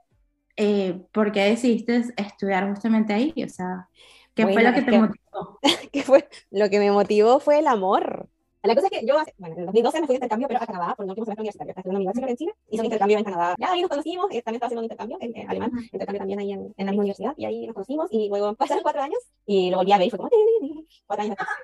[0.56, 3.34] eh, ¿por qué decidiste estudiar justamente ahí?
[3.44, 3.88] O sea,
[4.34, 5.60] ¿qué fue lo que te motivó?
[5.92, 6.28] ¿Qué fue?
[6.50, 8.30] Lo que me motivó fue el amor.
[8.64, 10.94] La cosa es que yo, bueno, en 2012 me fui de intercambio, pero a Canadá,
[10.96, 11.72] por el último semestre universitario.
[11.72, 13.56] Estaba haciendo una universidad en Chile, hice un intercambio en Canadá.
[13.58, 16.40] Ya ahí nos conocimos, eh, también estaba haciendo un intercambio en, en alemán, intercambio también
[16.40, 19.18] ahí en, en, la misma universidad, y ahí nos conocimos, y luego pasaron cuatro años,
[19.48, 20.30] y lo volví a ver, y fue como,
[21.08, 21.58] cuatro años después.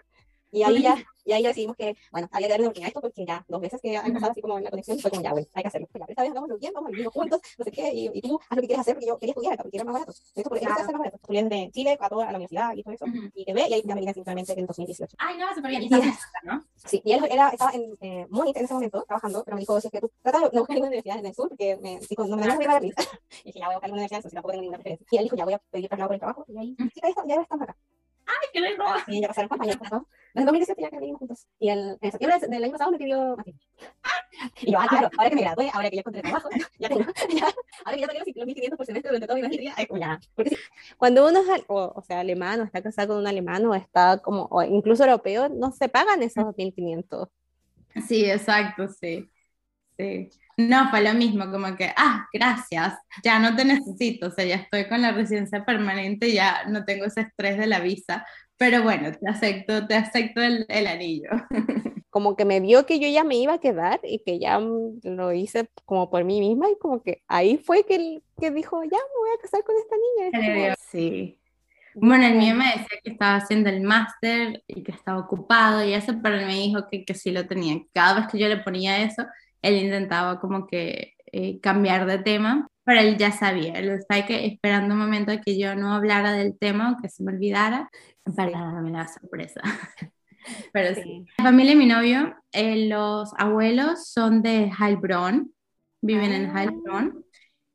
[0.52, 0.96] Y ahí ya,
[1.28, 3.62] y ahí decidimos que, bueno, había que darle una oportunidad a esto porque ya dos
[3.62, 5.68] veces que han pasado así como en la conexión fue como, ya, bueno, hay que
[5.68, 5.88] hacerlo.
[5.92, 8.22] Pues ya, esta vez hagámoslo bien, vamos a vivir juntos, no sé qué, y, y,
[8.22, 10.12] tú haz lo que quieras hacer porque yo quería estudiar acá porque era más barato.
[10.12, 10.84] Esto porque claro.
[10.84, 11.16] más barato.
[11.18, 13.32] Estudié desde Chile a toda la universidad y todo eso, uh -huh.
[13.36, 15.16] y quedé, y ahí ya me vine simplemente en 2018.
[15.20, 16.66] Ay, no, súper bien, y ¿no?
[16.76, 19.82] Sí, y él era, estaba en eh, Múnich en ese momento, trabajando, pero me dijo,
[19.82, 22.26] si es que tú trata de buscar ninguna universidad en el sur, porque me dijo,
[22.26, 22.94] no me da muy a Berlín.
[23.44, 25.08] y dije, ya voy a buscar universidad, entonces tampoco tengo ninguna preferencia.
[25.12, 27.42] Y él dijo, ya voy a pedir traslado por el trabajo, y ahí, sí, ya
[27.42, 27.76] estamos acá.
[28.28, 28.84] ¡Ay, qué lindo!
[29.08, 30.08] Y ya pasaron cuatro años, ¿no?
[30.34, 31.48] Desde 2017 ya que vivimos juntos.
[31.60, 33.68] Y el, en septiembre del año pasado me pidió matrimonio.
[34.62, 37.02] Y yo, ah, claro, ahora que me gradué, ahora que ya encontré trabajo, ya tengo,
[37.40, 37.48] ya,
[37.86, 40.20] ahora que ya pagué los 1.500 por semestre durante toda mi maestría, es como ya.
[40.36, 40.58] Porque sí,
[40.98, 44.20] cuando uno es, o, o, sea, alemán, o está casado con un alemán, o está
[44.20, 47.30] como, o incluso europeo, no se pagan esos 1.500.
[48.08, 49.30] Sí, exacto, sí.
[49.98, 50.30] Sí.
[50.58, 54.56] No, fue lo mismo, como que, ah, gracias, ya no te necesito, o sea, ya
[54.56, 58.26] estoy con la residencia permanente, ya no tengo ese estrés de la visa,
[58.58, 61.30] pero bueno, te acepto, te acepto el, el anillo.
[62.10, 65.34] Como que me vio que yo ya me iba a quedar y que ya lo
[65.34, 69.20] hice como por mí misma y como que ahí fue que, que dijo, ya me
[69.20, 69.96] voy a casar con esta
[70.42, 70.76] niña.
[70.80, 71.40] Sí.
[71.94, 75.94] Bueno, el mío me decía que estaba haciendo el máster y que estaba ocupado y
[75.94, 77.76] eso, pero él me dijo que, que sí lo tenía.
[77.94, 79.24] Cada vez que yo le ponía eso,
[79.68, 84.46] él intentaba como que eh, cambiar de tema, pero él ya sabía, él estaba que
[84.46, 87.90] esperando un momento que yo no hablara del tema o que se me olvidara
[88.36, 89.62] para darme la sorpresa.
[90.72, 91.02] Pero sí.
[91.02, 91.26] sí.
[91.40, 95.52] La familia de mi novio, eh, los abuelos son de Heilbronn,
[96.02, 96.36] viven ah.
[96.36, 97.26] en Heilbronn.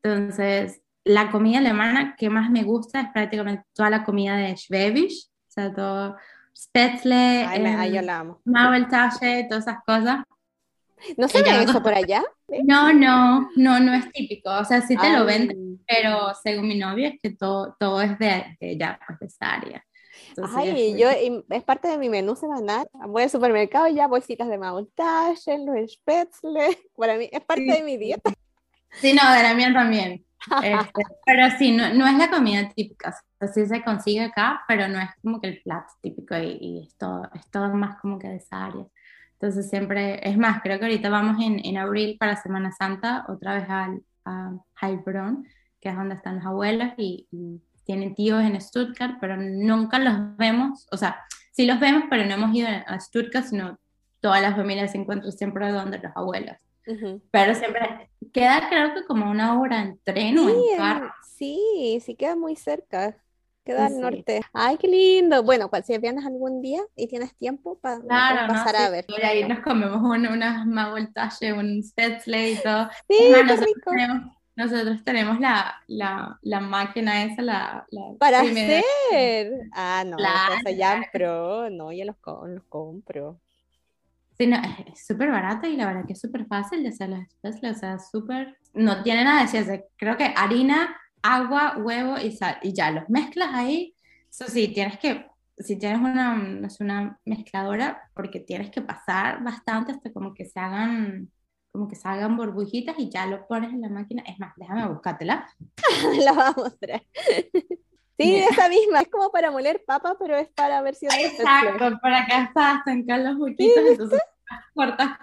[0.03, 5.27] Entonces, la comida alemana que más me gusta es prácticamente toda la comida de Schwäbisch,
[5.27, 6.17] o sea, todo
[6.57, 8.41] Spätzle, Ay, me, ay, yo la amo.
[8.45, 10.25] Mauertasche, todas esas cosas.
[11.17, 12.23] ¿No se ve eso por allá?
[12.65, 14.51] No, no, no, no es típico.
[14.51, 15.19] O sea, sí te Ay.
[15.19, 19.19] lo venden, pero según mi novio es que todo, todo es de, de ya, pues
[19.19, 19.85] de esa área.
[20.29, 22.87] Entonces, Ay, yo, es parte de mi menú semanal.
[23.07, 26.79] Voy al supermercado y ya bolsitas de Maultache, los Spätzle.
[26.97, 27.73] Para mí, es parte sí.
[27.73, 28.33] de mi dieta.
[28.93, 30.25] Sí, no, de la mía también.
[30.65, 33.11] Este, pero sí, no, no, es la comida típica.
[33.11, 36.59] O sea, sí se consigue acá, pero no es como que el plato típico y,
[36.61, 38.85] y es, todo, es todo más como que de esa área.
[39.43, 43.55] Entonces siempre, es más, creo que ahorita vamos en, en abril para Semana Santa, otra
[43.55, 45.45] vez al, a Heilbronn,
[45.81, 50.37] que es donde están los abuelos y, y, tienen tíos en Stuttgart, pero nunca los
[50.37, 51.17] vemos, o sea,
[51.51, 53.77] sí los vemos, pero no hemos ido a Stuttgart, sino
[54.21, 56.57] todas las familias se encuentran siempre donde los abuelos.
[56.87, 57.23] Uh -huh.
[57.33, 61.13] Pero siempre queda creo que como una hora en tren sí, o en carro.
[61.37, 63.17] Sí, sí queda muy cerca.
[63.65, 64.01] Queda al sí.
[64.01, 64.41] norte.
[64.53, 65.43] Ay, qué lindo.
[65.43, 69.07] Bueno, pues, si vienes algún día y tienes tiempo para claro, pasar no, a ver.
[69.07, 72.89] Por ahí nos comemos un, unas magoltache, un spätzle y todo.
[73.09, 73.91] Sí, qué rico.
[73.91, 77.87] Tenemos, nosotros tenemos la, la, la, máquina esa, la...
[77.91, 78.85] la para hacer.
[79.73, 80.55] Ah, no, claro.
[80.55, 82.17] entonces ya pro, no, yo los,
[82.49, 83.39] los compro.
[84.37, 84.57] Sí, no,
[84.93, 87.75] es súper barata y la verdad que es súper fácil de hacer los spätzle, o
[87.75, 88.57] sea, súper...
[88.75, 93.09] No tiene nada de ciencia, creo que harina agua, huevo y sal, y ya los
[93.09, 93.95] mezclas ahí.
[94.31, 95.27] Eso sí, tienes que,
[95.59, 100.45] si tienes una, no sé, una mezcladora, porque tienes que pasar bastante hasta como que
[100.45, 101.31] se hagan,
[101.71, 104.23] como que salgan burbujitas y ya lo pones en la máquina.
[104.27, 105.49] Es más, déjame buscártela.
[106.25, 107.03] la vamos a mostrar.
[108.19, 108.47] Sí, yeah.
[108.51, 112.83] esa misma, es como para moler papa, pero es para versiones Exacto, para acá está,
[112.85, 114.21] sacar los juguitos, entonces
[114.75, 115.19] cortas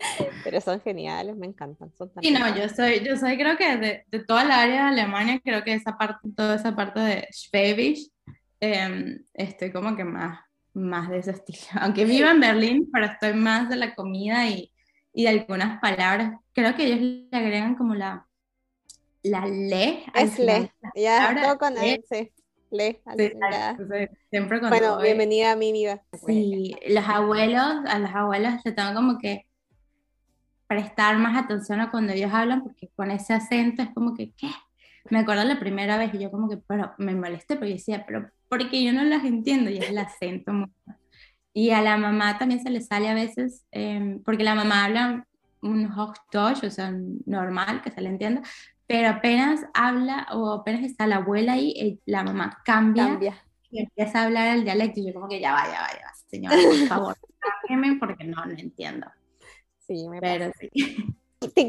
[0.44, 1.92] pero son geniales, me encantan.
[1.96, 5.00] Son sí, no, yo soy, yo soy creo que de, de, toda la área de
[5.00, 8.10] Alemania, creo que esa parte, toda esa parte de Schwäbisch,
[8.60, 10.40] eh, estoy como que más,
[10.74, 11.58] más de ese estilo.
[11.80, 14.72] Aunque vivo en Berlín, pero estoy más de la comida y,
[15.12, 16.34] y de algunas palabras.
[16.52, 18.26] Creo que ellos le agregan como la,
[19.22, 20.04] la le.
[20.14, 22.32] Es le, ya, todo con él, sí.
[22.72, 23.02] Le,
[24.30, 26.04] siempre con Bueno, bienvenida a mi vida.
[26.24, 29.49] Sí, los abuelos, a los abuelos se tengo como que
[30.70, 34.48] prestar más atención a cuando ellos hablan, porque con ese acento es como que, ¿qué?
[35.10, 38.30] Me acuerdo la primera vez y yo como que, pero me molesté porque decía, pero
[38.48, 40.52] porque yo no las entiendo y es el acento.
[41.52, 45.26] Y a la mamá también se le sale a veces, em, porque la mamá habla
[45.60, 46.94] un Hochdeutsch, o sea,
[47.26, 48.42] normal, que se le entienda,
[48.86, 53.44] pero apenas habla o apenas está la abuela ahí, eh, la mamá cambia, cambia.
[53.72, 56.86] y empieza a hablar el dialecto y yo como que ya vaya, vaya, señora, por
[56.86, 57.16] favor,
[57.98, 59.08] porque no, no entiendo.
[59.90, 60.70] Sí, me pero sí.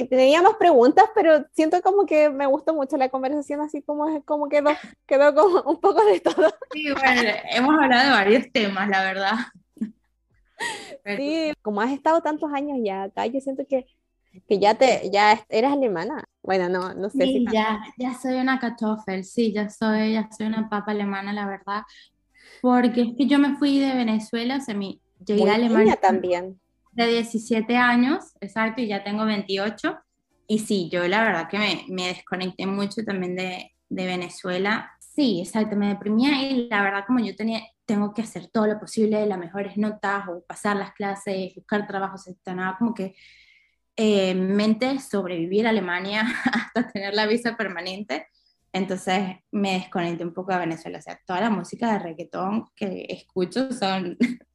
[0.08, 4.48] Tenía más preguntas, pero siento como que me gustó mucho la conversación, así como, como
[4.48, 4.70] quedó,
[5.08, 6.54] quedó como un poco de todo.
[6.72, 9.34] Sí, bueno, hemos hablado de varios temas, la verdad.
[11.18, 13.88] Sí, como has estado tantos años ya acá, yo siento que,
[14.48, 16.26] que ya te ya eres alemana.
[16.44, 20.46] Bueno, no, no sé sí, ya, ya soy una Kartoffel, sí, ya soy, ya soy
[20.46, 21.82] una papa alemana, la verdad.
[22.62, 26.61] Porque es que yo me fui de Venezuela, o sea, mi, llegué a Alemania también.
[26.92, 29.98] De 17 años, exacto, y ya tengo 28.
[30.48, 34.92] Y sí, yo la verdad que me, me desconecté mucho también de, de Venezuela.
[35.00, 38.80] Sí, exacto, me deprimía y la verdad como yo tenía, tengo que hacer todo lo
[38.80, 43.16] posible, las mejores notas o pasar las clases, buscar trabajos, nada como que
[43.98, 46.24] eh, mente sobrevivir a Alemania
[46.54, 48.28] hasta tener la visa permanente.
[48.74, 51.00] Entonces me desconecté un poco de Venezuela.
[51.00, 54.18] O sea, toda la música de reggaetón que escucho son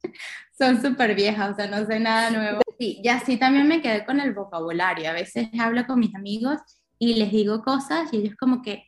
[0.57, 2.61] son súper viejas, o sea, no sé nada nuevo.
[2.79, 5.09] Sí, y así también me quedé con el vocabulario.
[5.09, 6.59] A veces hablo con mis amigos
[6.97, 8.83] y les digo cosas y ellos como que,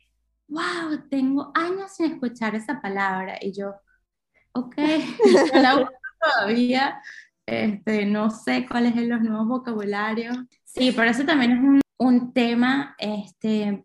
[0.48, 3.38] wow, tengo años sin escuchar esa palabra.
[3.40, 3.74] Y yo,
[4.52, 4.74] ok,
[5.54, 7.00] la uso todavía,
[7.46, 10.36] este, no sé cuáles son los nuevos vocabularios.
[10.64, 13.84] Sí, por eso también es un, un tema, este,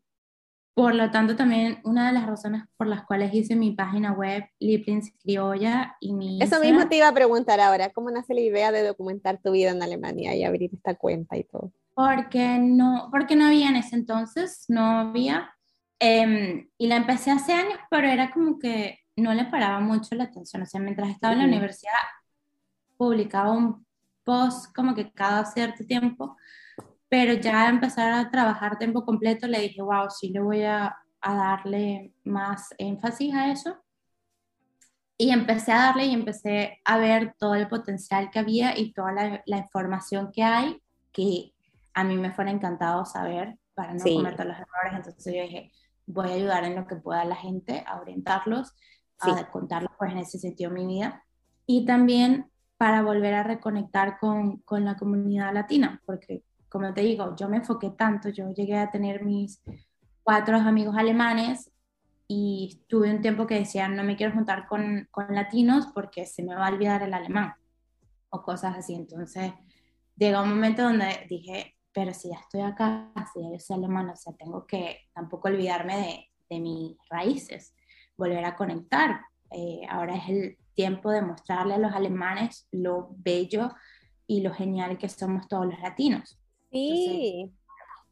[0.76, 4.44] por lo tanto, también una de las razones por las cuales hice mi página web,
[4.60, 6.44] Lieblings Criolla, y mi...
[6.44, 9.72] Eso mismo te iba a preguntar ahora, ¿cómo nace la idea de documentar tu vida
[9.72, 11.72] en Alemania y abrir esta cuenta y todo?
[11.94, 15.56] Porque no, porque no había en ese entonces, no había.
[15.98, 20.26] Em, y la empecé hace años, pero era como que no le paraba mucho la
[20.26, 20.62] atención.
[20.62, 21.94] O sea, mientras estaba en la universidad,
[22.98, 23.86] publicaba un
[24.26, 26.36] post como que cada cierto tiempo,
[27.10, 31.36] pero ya empezar a trabajar tiempo completo le dije, wow, sí le voy a, a
[31.36, 33.78] darle más énfasis a eso.
[35.18, 39.14] Y empecé a darle y empecé a ver todo el potencial que había y toda
[39.14, 40.82] la, la información que hay
[41.14, 41.54] que
[41.94, 44.94] a mí me fuera encantado saber para no cometer los errores.
[44.94, 45.72] Entonces yo dije,
[46.06, 48.74] voy a ayudar en lo que pueda a la gente, a orientarlos,
[49.20, 51.24] a contarles pues en ese sentido mi vida.
[51.66, 56.44] Y también para volver a reconectar con, con la comunidad latina, porque
[56.76, 59.62] como te digo, yo me enfoqué tanto, yo llegué a tener mis
[60.24, 61.72] cuatro amigos alemanes
[62.28, 66.44] y tuve un tiempo que decían, no me quiero juntar con, con latinos porque se
[66.44, 67.54] me va a olvidar el alemán
[68.28, 68.94] o cosas así.
[68.94, 69.54] Entonces,
[70.18, 74.10] llegó un momento donde dije, pero si ya estoy acá, si ya yo soy alemán,
[74.10, 77.74] o sea, tengo que tampoco olvidarme de, de mis raíces,
[78.18, 79.22] volver a conectar.
[79.50, 83.74] Eh, ahora es el tiempo de mostrarle a los alemanes lo bello
[84.28, 86.38] y lo genial que somos todos los latinos.
[86.72, 87.52] Sí.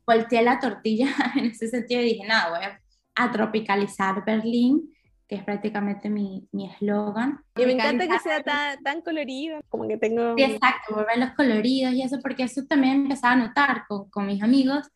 [0.05, 4.91] volteé la tortilla en ese sentido y dije, nada, voy a, tropicalizar Berlín,
[5.27, 7.43] que es prácticamente mi eslogan.
[7.55, 10.35] y me encanta que sea tan, tan colorido, como que tengo...
[10.35, 14.25] Sí, exacto, volver los coloridos y eso, porque eso también empezaba a notar con, con
[14.25, 14.89] mis amigos.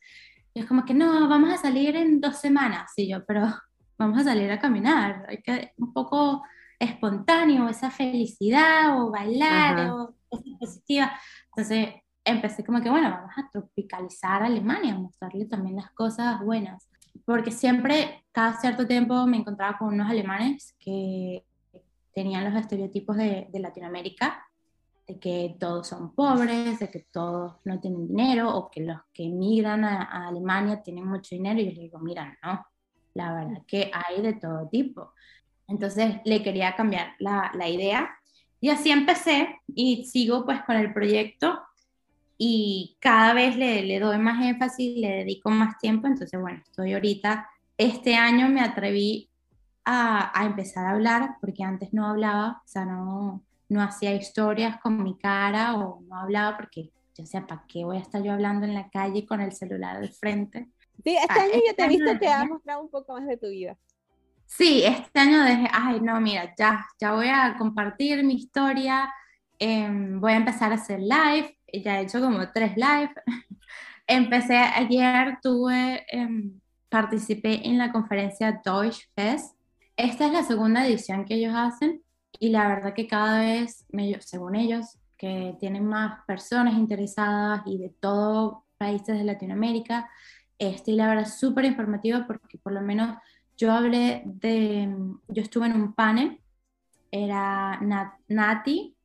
[0.58, 2.92] Y es como que, no, vamos a salir en dos semanas.
[2.98, 3.44] Y yo, pero
[4.00, 5.26] vamos a salir a caminar.
[5.30, 6.44] Hay que un poco
[6.80, 11.12] espontáneo, esa felicidad o bailar o esa positiva.
[11.56, 11.90] Entonces,
[12.28, 16.90] empecé como que, bueno, vamos a tropicalizar Alemania, mostrarle también las cosas buenas.
[17.26, 21.44] Porque siempre, cada cierto tiempo, me encontraba con unos alemanes que
[22.14, 24.44] tenían los estereotipos de, de Latinoamérica,
[25.08, 29.24] de que todos son pobres, de que todos no tienen dinero, o que los que
[29.24, 31.60] emigran a, Alemania tienen mucho dinero.
[31.60, 32.66] Y yo les digo, mira, no,
[33.14, 35.14] la verdad que hay de todo tipo.
[35.68, 38.10] Entonces le quería cambiar la, la idea.
[38.60, 41.60] Y así empecé y sigo pues con el proyecto
[42.38, 46.94] y cada vez le, le, doy más énfasis, le dedico más tiempo, entonces bueno, estoy
[46.94, 49.30] ahorita, este año me atreví
[49.86, 54.80] a, a, empezar a hablar, porque antes no hablaba, o sea, no, no hacía historias
[54.80, 58.32] con mi cara o no hablaba porque yo sea, ¿para qué voy a estar yo
[58.32, 60.68] hablando en la calle con el celular al frente?
[61.04, 63.26] Sí, este ah, año yo te he este visto que has mostrado un poco más
[63.28, 63.78] de tu vida.
[64.46, 69.12] Sí, este año dije, ay, no, mira, ya, ya voy a compartir mi historia,
[69.60, 73.14] em, voy a empezar a hacer live, ya he hecho como tres live.
[74.08, 76.60] Empecé ayer, tuve, em,
[76.90, 79.56] participé en la conferencia Deutsche Fest.
[79.96, 82.02] Esta es la segunda edición que ellos hacen
[82.40, 83.86] y la verdad que cada vez,
[84.20, 90.10] según ellos, que tienen más personas interesadas y de todos países de Latinoamérica.
[90.60, 93.18] Este, y la verdad súper informativo porque por lo menos
[93.58, 94.88] yo hablé de,
[95.28, 96.42] yo estuve en un panel,
[97.12, 97.80] era
[98.28, 98.97] Nati,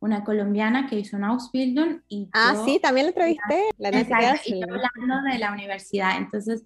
[0.00, 4.62] una colombiana que hizo un Ausbildung y Ah, sí, también la entrevisté, la exacto, y
[4.62, 6.64] hablando de la universidad, entonces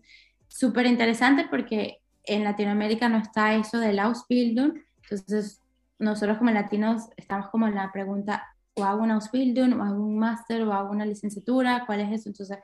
[0.48, 5.60] súper interesante porque en Latinoamérica no está eso del Ausbildung, entonces
[5.98, 10.18] nosotros como latinos estamos como en la pregunta, o hago una Ausbildung, o hago un
[10.18, 12.28] máster, o hago una licenciatura, ¿cuál es eso?
[12.28, 12.58] Entonces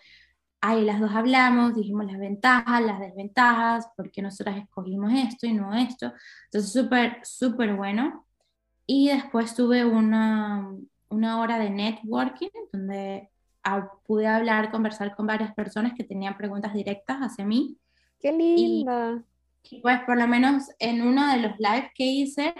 [0.60, 5.52] ahí las dos hablamos, dijimos las ventajas, las desventajas, por qué nosotras escogimos esto y
[5.52, 6.12] no esto.
[6.46, 8.26] Entonces, súper, súper bueno.
[8.90, 10.66] Y después tuve una,
[11.10, 13.28] una hora de networking donde
[14.06, 17.76] pude hablar, conversar con varias personas que tenían preguntas directas hacia mí.
[18.18, 19.22] ¡Qué linda!
[19.70, 22.54] Y, pues por lo menos en uno de los lives que hice,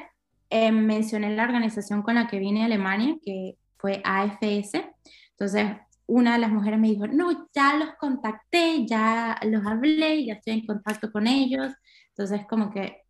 [0.51, 4.85] eh, mencioné la organización con la que vine a Alemania, que fue AFS.
[5.31, 5.77] Entonces,
[6.07, 10.55] una de las mujeres me dijo, no, ya los contacté, ya los hablé, ya estoy
[10.55, 11.73] en contacto con ellos.
[12.11, 13.05] Entonces, como que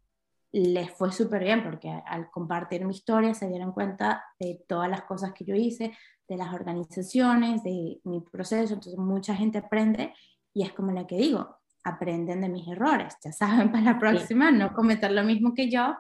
[0.53, 5.03] les fue súper bien porque al compartir mi historia se dieron cuenta de todas las
[5.03, 5.97] cosas que yo hice,
[6.27, 8.75] de las organizaciones, de mi proceso.
[8.75, 10.15] Entonces, mucha gente aprende
[10.55, 13.17] y es como la que digo, aprenden de mis errores.
[13.25, 15.97] Ya saben para la próxima no cometer lo mismo que yo.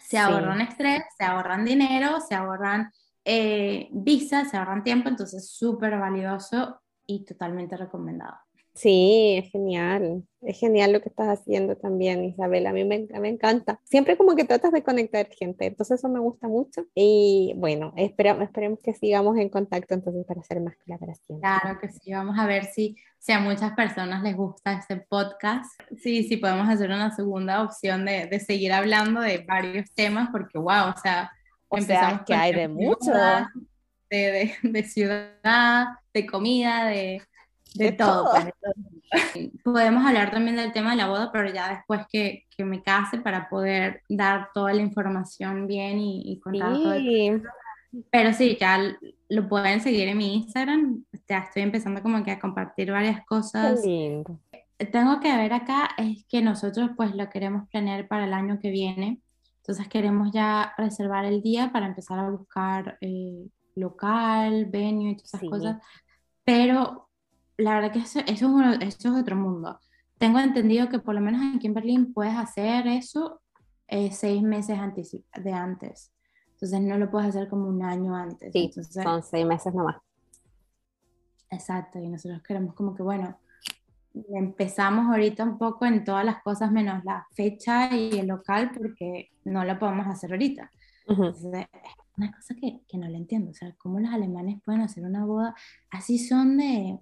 [0.00, 2.90] Se ahorran estrés, se ahorran dinero, se ahorran
[3.24, 8.38] eh, visa, se ahorran tiempo, entonces súper valioso y totalmente recomendado.
[8.80, 13.28] Sí, es genial, es genial lo que estás haciendo también, Isabel, a mí me, me,
[13.28, 13.78] encanta.
[13.84, 16.86] Siempre como que tratas de conectar gente, entonces eso me gusta mucho.
[16.94, 21.40] Y bueno, esperamos, esperemos que sigamos en contacto entonces para hacer más colaboración.
[21.40, 25.78] Claro que sí, vamos a ver si, si a muchas personas les gusta este podcast.
[25.98, 30.56] Sí, sí, podemos hacer una segunda opción de, de seguir hablando de varios temas, porque
[30.56, 31.30] wow, o sea,
[31.68, 33.12] o sea, que hay de mucho.
[34.08, 37.22] De, de, ciudad, de comida, de,
[37.74, 38.30] de, todo.
[38.32, 38.52] Pues,
[39.64, 43.18] Podemos hablar también del tema de la boda, pero ya después que, que me case
[43.18, 47.42] para poder dar toda la información bien y, y contar todo el...
[48.10, 48.78] Pero sí, ya
[49.28, 51.04] lo pueden seguir en mi Instagram.
[51.28, 53.82] Ya estoy empezando como que a compartir varias cosas.
[53.82, 58.70] Tengo que ver acá es que nosotros pues lo queremos planear para el año que
[58.70, 59.20] viene.
[59.58, 65.34] Entonces queremos ya reservar el día para empezar a buscar eh, local, venue y todas
[65.34, 65.82] esas cosas.
[66.44, 67.09] Pero
[67.60, 69.78] la verdad que eso, eso, es otro mundo.
[70.18, 73.40] Tengo entendido que por lo menos aquí en Berlín puedes hacer eso
[73.88, 76.12] eh, seis meses antes, de antes.
[76.52, 78.52] Entonces no lo puedes hacer como un año antes.
[78.52, 79.96] Sí, son seis meses nomás.
[81.50, 83.36] Exacto, y nosotros queremos como que, bueno,
[84.34, 89.30] empezamos ahorita un poco en todas las cosas menos la fecha y el local porque
[89.44, 90.70] no lo podemos hacer ahorita.
[91.06, 91.42] es
[92.16, 95.24] una cosa que, que, no le entiendo, o sea, cómo los alemanes pueden hacer una
[95.24, 95.54] boda,
[95.90, 97.00] así son de,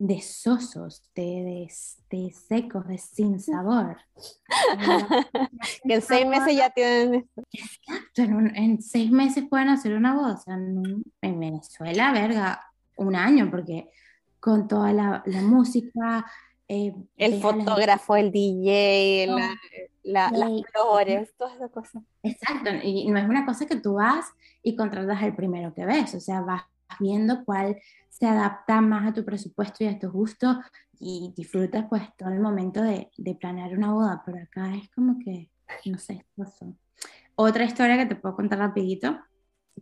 [0.00, 1.68] de sosos, de,
[2.08, 3.98] de, secos, de sin sabor.
[5.84, 7.28] que en seis meses ya tienen.
[7.52, 13.50] Exacto, en, en, seis meses pueden hacer una boda, en, en Venezuela, verga, un año,
[13.50, 13.90] porque
[14.40, 16.26] con toda la, la música.
[16.66, 19.26] Eh, el fotógrafo, el DJ,
[20.04, 20.32] las
[20.72, 22.02] flores, todas esas cosas.
[22.22, 24.32] Exacto, y no es una cosa que tú vas
[24.62, 26.62] y contratas el primero que ves, o sea, vas
[26.98, 27.76] viendo cuál
[28.08, 30.56] se adapta más a tu presupuesto y a tus gustos
[30.98, 35.18] y disfrutas pues todo el momento de, de planear una boda, pero acá es como
[35.18, 35.50] que,
[35.86, 36.26] no sé.
[37.34, 39.18] Otra historia que te puedo contar rapidito,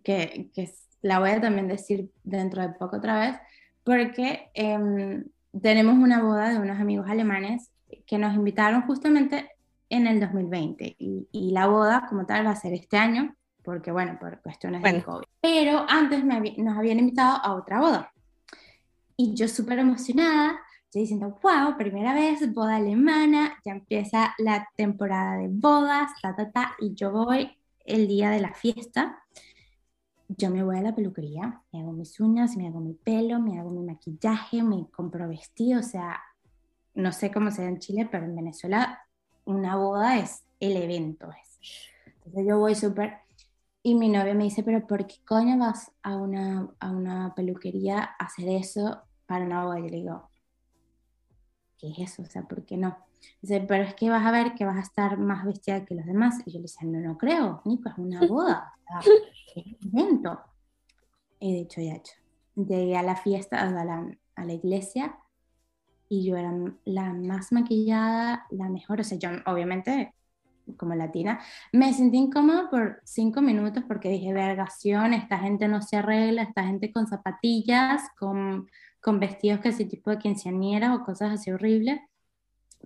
[0.04, 0.72] que, que
[1.02, 3.36] la voy a también decir dentro de poco otra vez,
[3.84, 5.24] porque em,
[5.60, 7.70] tenemos una boda de unos amigos alemanes
[8.06, 9.50] que nos invitaron justamente
[9.88, 14.18] en el 2020 y, la boda como tal va a ser este año porque bueno,
[14.20, 15.26] por cuestiones de COVID.
[15.40, 18.12] Pero antes nos habían invitado a otra boda.
[19.16, 20.60] Y yo súper emocionada,
[20.92, 26.50] yo diciendo, wow, primera vez, boda alemana, ya empieza la temporada de bodas, ta, ta,
[26.50, 29.22] ta, y yo voy el día de la fiesta
[30.28, 33.58] yo me voy a la peluquería, me hago mis uñas, me hago mi pelo, me
[33.58, 36.20] hago mi maquillaje, me compro vestido, o sea,
[36.94, 39.06] no sé cómo sea en Chile, pero en Venezuela
[39.46, 41.30] una boda es el evento.
[41.30, 41.90] Es.
[42.16, 43.18] Entonces yo voy súper...
[43.88, 48.00] Y mi novia me dice, pero ¿por qué coño vas a una, a una peluquería
[48.18, 49.78] a hacer eso para una boda?
[49.78, 50.30] Y yo le digo,
[51.78, 52.20] ¿qué es eso?
[52.20, 52.98] O sea, ¿por qué no?
[53.40, 56.04] Dice, pero es que vas a ver que vas a estar más vestida que los
[56.04, 56.42] demás.
[56.44, 58.74] Y yo le decía, no, no creo, Nico, es una boda.
[59.56, 60.38] es un evento.
[61.40, 62.12] Y de hecho, ya hecho.
[62.56, 65.18] Llegué a la fiesta, a la, a la iglesia,
[66.10, 66.52] y yo era
[66.84, 69.00] la más maquillada, la mejor.
[69.00, 70.12] O sea, yo obviamente
[70.76, 71.40] como latina,
[71.72, 76.64] me sentí incómoda por cinco minutos porque dije, vergación, esta gente no se arregla, esta
[76.64, 78.68] gente con zapatillas, con,
[79.00, 82.00] con vestidos que ese tipo de quinceañeras o cosas así horribles.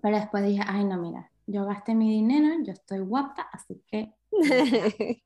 [0.01, 4.15] Pero después dije, ay, no, mira, yo gasté mi dinero, yo estoy guapa, así que...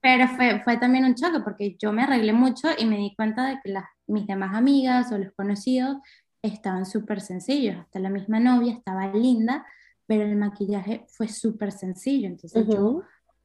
[0.00, 3.46] Pero fue, fue también un choque porque yo me arreglé mucho y me di cuenta
[3.46, 5.96] de que las, mis demás amigas o los conocidos
[6.42, 7.76] estaban súper sencillos.
[7.76, 9.64] Hasta la misma novia estaba linda,
[10.06, 12.28] pero el maquillaje fue súper sencillo.
[12.28, 13.02] Entonces yo,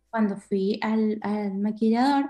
[0.09, 2.29] cuando fui al, al, maquillador,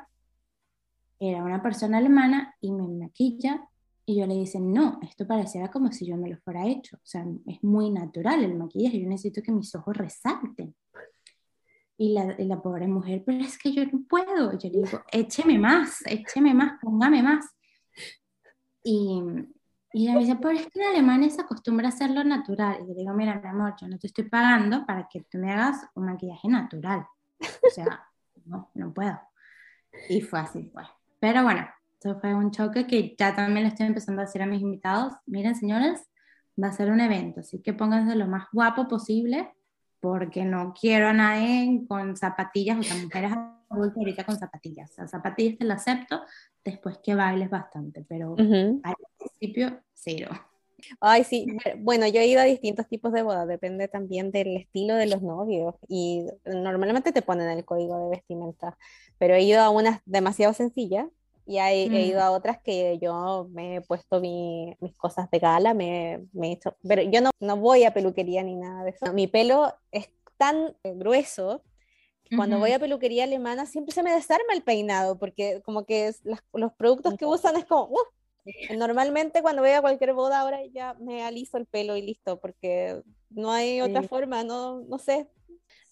[1.19, 3.67] era una persona alemana y me maquilla
[4.05, 6.97] y yo le dije, no, esto pareciera como si yo me lo fuera hecho.
[6.97, 10.73] O sea, es muy natural el maquillaje, yo necesito que mis ojos resalten.
[11.95, 14.57] Y la, y la pobre mujer, pero es que yo no puedo.
[14.57, 17.45] Yo le digo, écheme más, écheme más, póngame más.
[18.83, 19.21] Y,
[19.91, 22.77] y ella me dice, pero es que en Alemania se acostumbra a hacerlo natural.
[22.83, 25.51] Y yo digo, mira, mi amor, yo no te estoy pagando para que tú me
[25.51, 27.07] hagas un maquillaje natural.
[27.39, 28.07] O sea,
[28.45, 29.19] no, no puedo.
[30.07, 30.87] Y fue así, pues.
[31.19, 31.67] Pero bueno,
[31.99, 35.13] eso fue un choque que ya también le estoy empezando a decir a mis invitados.
[35.25, 36.07] Miren, señores,
[36.61, 39.53] va a ser un evento, así que pónganse lo más guapo posible,
[39.99, 43.33] porque no quiero a nadie con zapatillas, o sea, mujeres
[43.69, 44.97] ahorita con zapatillas.
[44.99, 46.21] O zapatillas te las acepto,
[46.63, 48.95] después que bailes bastante, pero al
[49.39, 50.29] principio cero.
[51.01, 51.45] Ay, sí,
[51.79, 55.21] bueno, yo he ido a distintos tipos de bodas, depende también del estilo de los
[55.21, 58.77] novios y normalmente te ponen el código de vestimenta,
[59.17, 61.07] pero he ido a unas demasiado sencillas
[61.45, 66.25] y he, ido a otras que yo me he puesto mis cosas de gala, me,
[66.31, 69.11] me, he hecho, pero yo no, no voy a peluquería ni nada de eso.
[69.13, 71.63] Mi pelo es tan grueso
[72.35, 76.13] cuando voy a peluquería alemana siempre se me desarma el peinado porque como que
[76.53, 77.97] los productos que usan es como, uh,
[78.77, 83.01] normalmente cuando voy a cualquier boda ahora ya me aliso el pelo y listo porque
[83.29, 85.27] no hay otra forma, no, no sé.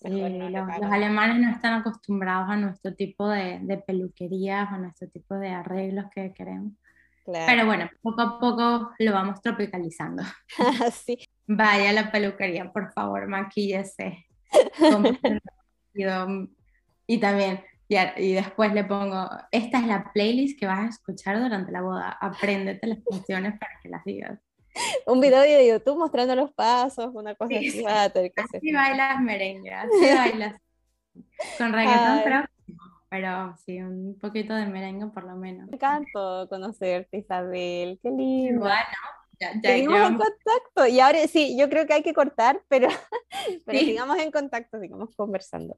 [0.02, 5.50] los, alemanes no están acostumbrados a nuestro tipo de, de peluquerías, a nuestro tipo de
[5.50, 6.74] arreglos que queremos.
[7.32, 10.24] Pero bueno, poco a poco lo vamos tropicalizando.
[10.94, 11.18] sí.
[11.46, 14.26] Vaya a la peluquería, por favor, maquíllese.
[17.08, 21.72] y también, y, después le pongo, esta es la playlist que vas a escuchar durante
[21.72, 24.40] la boda, apréndete las canciones para que las digas.
[25.06, 27.84] Un video de YouTube mostrando los pasos, una cosa así.
[27.86, 30.62] así bailas merengue, así bailas.
[31.58, 32.46] Con reggaetón, pero,
[33.10, 35.68] pero sí, un poquito de merengue por lo menos.
[35.70, 38.60] Me encantó conocerte, Isabel, qué lindo.
[38.60, 38.76] Bueno,
[39.40, 40.88] ya, ya, Seguimos en contacto.
[40.88, 42.90] Y ahora sí, yo creo que hay que cortar, pero,
[43.66, 45.78] pero sigamos en contacto, sigamos conversando.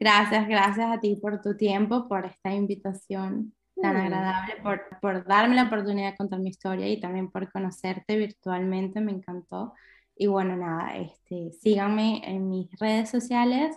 [0.00, 3.52] Gracias, gracias a ti por tu tiempo, por esta invitación
[3.82, 8.16] tan agradable, por, por darme la oportunidad de contar mi historia y también por conocerte
[8.16, 9.74] virtualmente, me encantó.
[10.16, 13.76] Y bueno, nada, este, síganme en mis redes sociales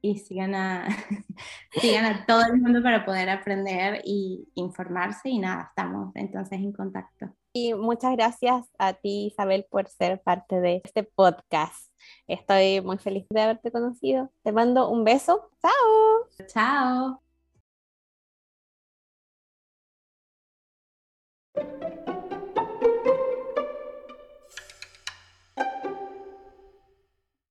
[0.00, 0.88] y sigan a,
[1.80, 6.72] sigan a todo el mundo para poder aprender y informarse y nada, estamos entonces en
[6.72, 7.36] contacto.
[7.54, 11.92] Y muchas gracias a ti, Isabel, por ser parte de este podcast.
[12.26, 14.30] Estoy muy feliz de haberte conocido.
[14.42, 15.50] Te mando un beso.
[15.60, 17.22] Chao.
[21.54, 22.11] Chao.